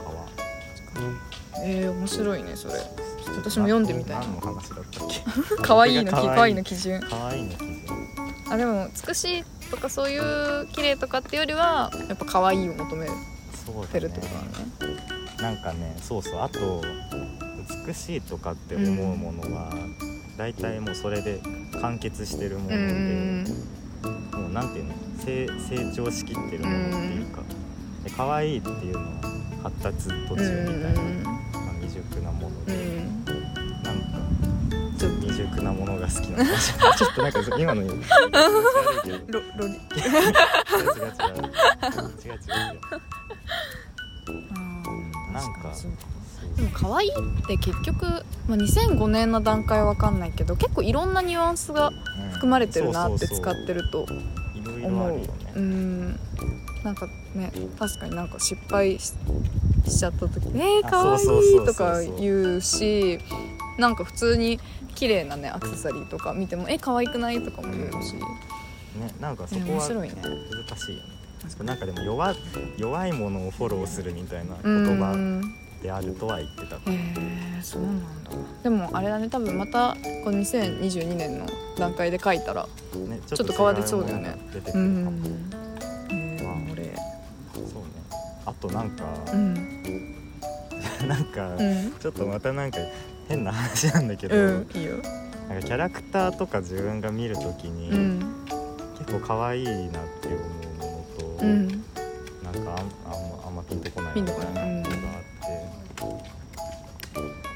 [1.64, 2.74] えー、面白いねそれ
[3.36, 4.16] 私も読んでみたい。
[4.16, 7.00] な何の話だったっけ可愛いの可愛いの基準。
[7.00, 7.78] 可愛いの基準。
[8.50, 13.12] あでも美しいとかそういう綺麗とかっていうよりはやっぱ可愛いを求めそ
[13.78, 14.96] うだてるってことだね。
[15.40, 16.40] なんかねそうそう。
[16.40, 16.82] あと
[17.86, 19.70] 美しいとかって思うものは、
[20.38, 21.40] 大体もうそれで
[21.80, 23.44] 完結してるものうで、ん
[24.32, 27.42] もうなんていうの成成長しきってるものっていうか、
[28.04, 29.06] で可愛いっていうのは
[29.64, 36.44] 発達途う中みたいな、んょっ未熟なものが好きなの。
[36.96, 38.32] ちょっとなんか今の気持ち悪い
[39.02, 41.60] けどとロロリ違う違う違う違う。
[42.18, 42.98] 違う
[45.32, 45.72] なんか
[46.56, 47.12] でも可愛いっ
[47.46, 48.04] て結局、
[48.48, 51.92] まあ、2005年の段階は分かんないけど結構いろんなニュアンスが
[52.32, 54.06] 含まれてるなって使ってると
[54.82, 55.06] 思
[55.54, 55.60] う。
[55.60, 56.18] ん。
[56.84, 59.12] なんかね確かになんか失敗し
[59.86, 63.18] しちゃった時「えー、あ可愛いとか言うし
[63.78, 64.60] なんか普通に
[64.98, 68.20] 綺麗なねアクセサリーとか見ても「え可愛くない?」とかも言うし、ね
[69.20, 70.14] なんかそねこは面白いね。
[70.22, 71.18] 難しいよね。
[71.64, 72.34] なんかでも弱
[72.76, 75.40] 弱いものをフォローするみたいなう言葉ん
[75.80, 78.30] であるとは言ってたへえそうなんだ。
[78.64, 81.46] でもあれだね多分またこの2022年の
[81.78, 84.34] 段階で書いたらねちょっと変わってそうだよね。
[84.52, 86.84] 出てくうるかも、まあー、俺
[87.54, 87.88] そうね。
[88.44, 89.54] あとなんか、うん。
[91.06, 91.92] なんか、うん。
[92.00, 92.78] ちょっとまたなんか
[93.28, 94.96] 変な話なんだけど、うんいいよ。
[95.48, 98.34] なんかキャラクターとか自分が見るときに、うん。
[98.98, 100.40] 結構可愛いなって思う
[100.78, 101.68] ものと、うん。
[101.68, 102.76] なんか
[103.06, 104.84] あんあんまピンとこないみたいなのがあっ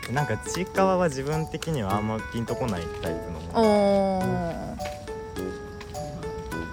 [0.02, 4.76] て、でなんかちいかわは自分的にはあんまピンとこないタイプのもの。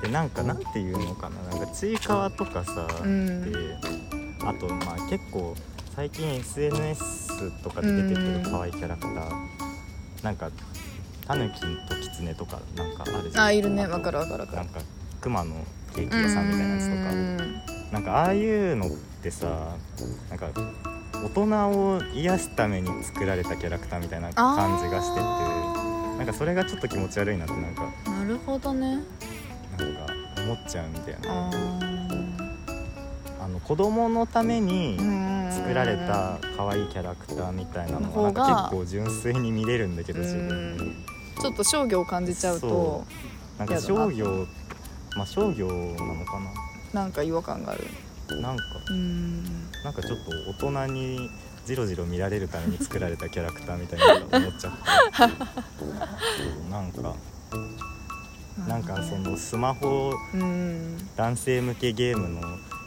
[0.01, 1.41] でなんかなんていうのかな。
[1.57, 3.51] なんかちいかわとかさ、うん。
[3.51, 3.57] で
[4.45, 5.55] あとまあ結構
[5.99, 10.49] 最近 SNS とかで出てくる可愛いキャラクター、なんか
[11.27, 11.67] タヌキと
[12.01, 13.83] キツネとかなんかあるじゃんあいるね。
[13.83, 14.57] とわかるわかるわかる。
[14.59, 14.79] なんか
[15.19, 15.55] 熊の
[15.93, 17.11] ケーキ屋さんみたいなやつとか。
[17.11, 17.37] うん
[17.91, 18.89] なんかああいうのっ
[19.21, 19.75] てさ
[20.29, 20.47] なんか
[21.11, 28.99] 大人を癒すために作られたキャラクターみたいな感じがしててあなんかそれがちょっと気持ち悪いなってなんかなるほどね。
[29.77, 31.88] なんか思っちゃうんだよねああの
[33.69, 40.25] 子供のためにー作られた可愛いキャラクターみたいなのがはなんか結構純粋に見れるんだけどうん。
[40.25, 40.77] 自分。
[40.77, 40.93] に
[41.39, 43.05] ちょっと商業を感じちゃうとそ
[43.59, 44.47] なんか商業
[45.15, 46.39] まあ商業なのか
[46.95, 47.05] な。
[47.05, 47.83] んか違和感がある。
[48.41, 48.63] ななんか。
[48.89, 49.43] うん。
[49.83, 50.17] なんかちょっ
[50.57, 51.29] と大人に
[51.67, 56.71] じろじろ見られるために作られたキャラクターみたいなの思っちゃって。
[56.71, 57.15] なんか。
[58.67, 60.97] なんかそのスマホうん。
[61.15, 62.41] 男性向けゲームの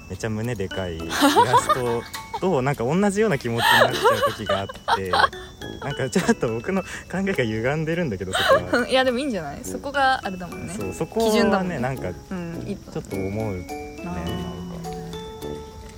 [0.08, 2.02] めっちゃ胸でかいイラスト
[2.40, 5.10] となんか同じような気持ちになっちゃう時があって
[5.82, 6.88] なんかちょっと僕の考
[7.26, 8.38] えが歪んでるんだけどそ
[8.70, 9.60] こは、 いやでもいいんじゃない？
[9.64, 10.74] そこがあれだもんね。
[10.78, 11.74] そうそこ基準だもんね。
[11.76, 14.20] はねなんかうんいいちょっと思うねあなんか。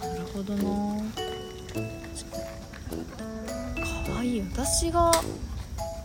[0.03, 1.05] ーなるほどな。
[4.15, 5.11] 可愛い私が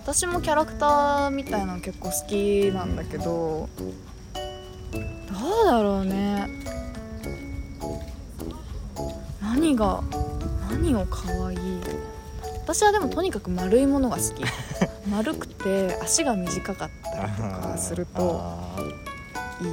[0.03, 6.47] 私もキャラクターみたいなの結構好きなんだけどどうだろうね
[9.49, 10.03] 何が
[10.69, 11.59] 何を可愛い？
[12.63, 14.43] 私はでもとにかく丸いものが好き。
[15.09, 18.59] 丸くて足が短かったりとかすると
[19.61, 19.71] いい。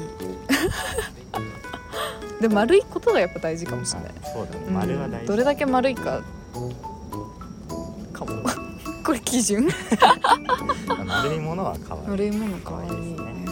[2.41, 4.11] で丸いことがやっぱ大事かもしれない。
[4.22, 4.61] あそうだね。
[4.68, 6.22] うん丸は大事、どれだけ丸いか。
[8.12, 8.43] かも。
[9.05, 9.68] これ基準？
[11.07, 12.09] 丸いものは可愛い。
[12.09, 13.45] 丸いもの可愛いね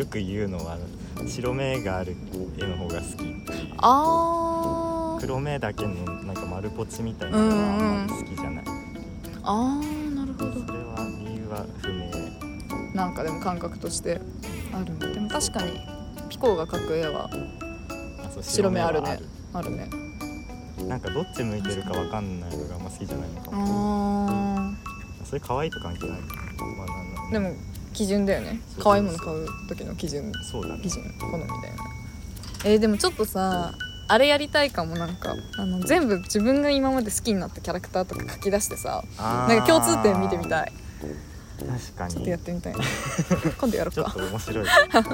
[0.00, 0.78] よく言うのは
[1.26, 2.16] 白目がある
[2.56, 3.22] 絵の方が好き。
[3.22, 5.20] ー、あー。
[5.20, 5.92] 黒目だけの
[6.22, 8.64] なんか丸ポチみたいなのはあんまり好きじゃない、
[9.42, 10.52] あーなるほど。
[10.66, 12.94] それは理由は不明。
[12.94, 14.22] なんかでも感覚として。
[14.72, 15.12] あるね。
[15.12, 15.72] でも確かに
[16.30, 17.28] ピコが描く絵は
[18.24, 19.20] あそう白目あるね。
[19.52, 19.70] はある。
[19.70, 19.90] ね。
[20.88, 24.74] なんかどっち向いてるかわかんないのがあんま好きじゃないのかあもー。
[25.26, 27.54] それ可愛いと関係ないまあなんなんでも
[27.92, 28.60] 基準だよね。
[28.82, 30.32] 可愛いもの買う時の基準。
[30.50, 30.82] そうだね。
[30.82, 31.76] 基準好みだよね。
[32.64, 33.72] えーでもちょっとさ
[34.08, 35.34] あれやりたいかもなんか。
[35.56, 40.72] あの全部自分が今まで好きになったキャラクターとか書き出してさなんか共通点見てみたい。
[41.58, 42.12] 確かに。
[42.14, 42.78] ちょっとやってみたいな。
[43.58, 44.66] 今度やろうちょっかと面白い。
[44.90, 45.08] 何だ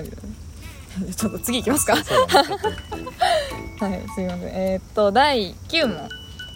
[0.00, 0.06] ろ
[1.08, 1.14] う。
[1.14, 1.94] ちょっと次いきますか。
[2.00, 2.04] はい
[4.14, 4.42] すいません。
[4.48, 6.08] えーっと第9問、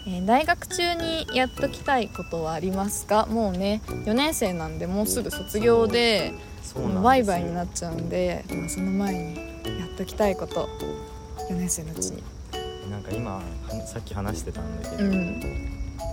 [0.07, 3.25] えー大学中にやっときたいことはありますか？
[3.27, 6.33] もうね4年生なんでもうすぐ卒業で
[7.03, 9.35] バイバイになっちゃうんで、まあ、その前に
[9.79, 10.69] やっときたいこと
[11.49, 12.23] 4年生のうちに。
[12.89, 13.41] なんか今は
[13.85, 15.39] さっき話してたんだけど、うん。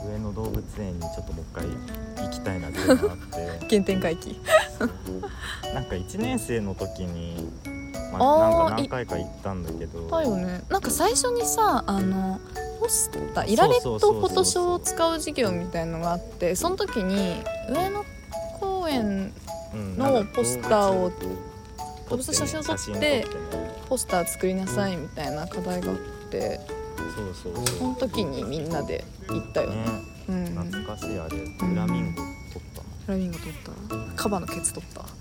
[0.07, 1.55] 上野動物園にちょっともう一
[2.17, 3.67] 回行きたいなっていうのがあって。
[3.71, 4.39] 原点回帰。
[5.75, 7.49] なんか1年生の時に、
[8.13, 10.07] まあなんか何回か行ったんだけど。
[10.07, 10.61] だよね。
[10.69, 12.39] なんか最初にさあの
[12.81, 18.05] ポスターイラレットフォトショーを使う授業みたいのがあってその時に上野
[18.61, 19.33] 公園
[19.75, 19.99] うん。
[19.99, 21.11] のポスターを
[22.09, 23.27] 動物写真を撮って
[23.89, 25.97] ポスター作りなさいみたいな課題があっ
[26.31, 26.61] て
[27.17, 29.85] そうそうそその時にみんなで行ったよね。
[30.29, 30.45] うん。
[30.47, 31.37] 懐かしいあれ。
[31.39, 32.23] フラミンゴ
[32.53, 32.83] 撮った。
[32.83, 34.23] のフラミンゴ撮った。
[34.23, 35.05] カバのケツ撮った。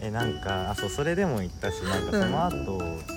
[0.00, 3.13] えなんかあそうそれでも行ったしなんかその後、あ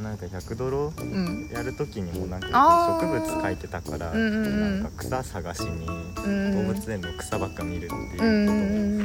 [0.00, 1.48] なんか100ドロうん。
[1.52, 7.96] やる時にもなんか植物描いてたから、なんか草探しにうん動物園の草ばっか見るってい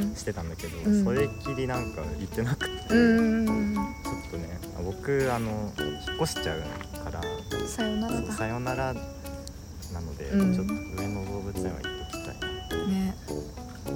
[0.02, 1.04] ことをしてたんだけど、うん。
[1.04, 6.60] それっきりなんか行ってなくて、ちょっとねあ僕あの引っ越しちゃう
[7.04, 7.20] から
[7.66, 10.54] さよならさよならなので、うん。
[10.54, 13.16] ちょっと上野動物園は行っときたいなね。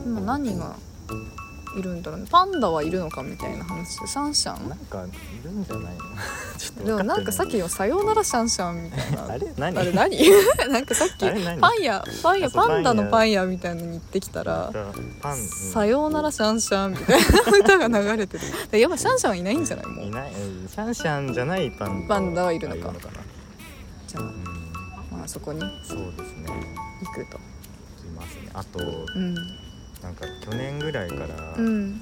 [0.07, 0.76] 今何が
[1.77, 2.27] いるんだろうね。
[2.31, 3.99] パンダはいるのかみたいな話。
[4.01, 4.68] でシャンシャン？
[4.68, 5.11] なんかい
[5.45, 6.01] るんじゃないの？
[6.59, 9.25] ちょっとでも分なんかさっきの「さようならシャンシャン」みたいな。
[9.33, 9.53] あれ？
[9.57, 9.79] 何？
[9.79, 10.18] あれ何？
[10.71, 14.71] なんかさっきパン屋パン屋パンダのパン屋みたいのに行ってきたら
[15.21, 15.47] パン、「うん。
[15.49, 17.29] さようならシャンシャン」みたいな
[17.79, 18.45] 歌が流れてる。
[18.71, 19.87] でやっぱシャンシャンはいないんじゃない？
[19.87, 20.33] もいうない。
[20.33, 22.14] うんシャンシャンじゃないパンダ。
[22.16, 22.93] パンダはいるのか
[24.09, 24.35] じゃあうん。
[25.18, 26.49] まあそこにそうですね。
[27.03, 27.39] 行くと。
[27.39, 28.51] いますね。
[28.55, 29.35] あとうん
[30.03, 32.01] なんか去年ぐらいから、うん。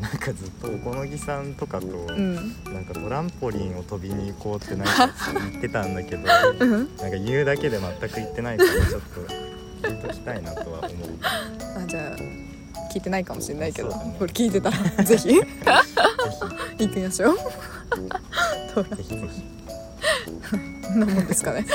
[0.00, 2.34] なんかずっとおこのぎさんとかと、うん。
[2.64, 5.10] なんかトランポリンを飛びに行こうってなんか
[5.50, 6.22] 言ってたんだけど
[6.60, 6.70] うん。
[6.70, 9.08] なんか言うだけで全く言ってないからちょっと
[9.88, 10.90] 言っときたいなとは思う。
[11.22, 12.16] あじゃあ
[12.92, 14.16] 聞いてないかもしれないけど、ね。
[14.18, 15.34] これ聞いてたら ぜひ。
[15.34, 17.36] 行ってみましょう。
[18.74, 19.08] トラぜひ。
[19.10, 19.42] ぜひ
[20.50, 21.64] こんなもんですかね。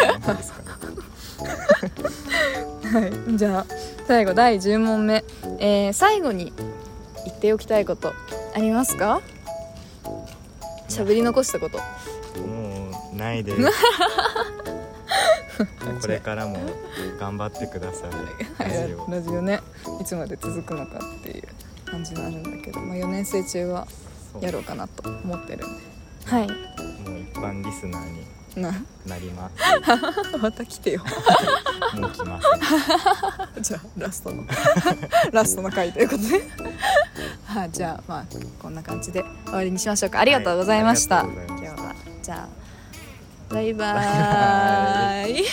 [2.91, 3.38] はい。
[3.38, 3.66] じゃあ
[4.10, 5.24] 最後第10問目、
[5.60, 6.51] えー最後に
[7.28, 8.12] 言っておきたいこと
[8.55, 9.22] ありますか？
[10.89, 11.78] 喋り残したこと。
[12.41, 13.62] もうないです。
[16.01, 16.57] これからも
[17.20, 18.64] 頑張ってください。
[18.64, 19.05] ラジオ。
[19.12, 19.62] ラジオね。
[20.01, 21.43] いつまで続くのかっていう
[21.86, 23.88] 感じになるんだけど、まあ、4年生中は
[24.41, 25.84] やろうかなと思ってるんで。
[26.26, 26.47] はい。
[26.47, 26.57] もう
[27.20, 28.26] 一般リスナーに
[28.62, 28.72] な。
[29.05, 29.55] なります。
[30.38, 31.03] また来てよ。
[31.95, 32.39] もう来ま
[33.53, 34.43] せん じゃあラストの
[35.32, 36.43] ラストの回ということで。
[37.45, 38.26] はいじゃあまあ
[38.62, 40.20] こんな感じで終わりにしましょうか。
[40.20, 41.95] ありがとうございました、はい今日は。
[42.22, 42.60] じゃあ
[43.53, 45.45] バイバーイ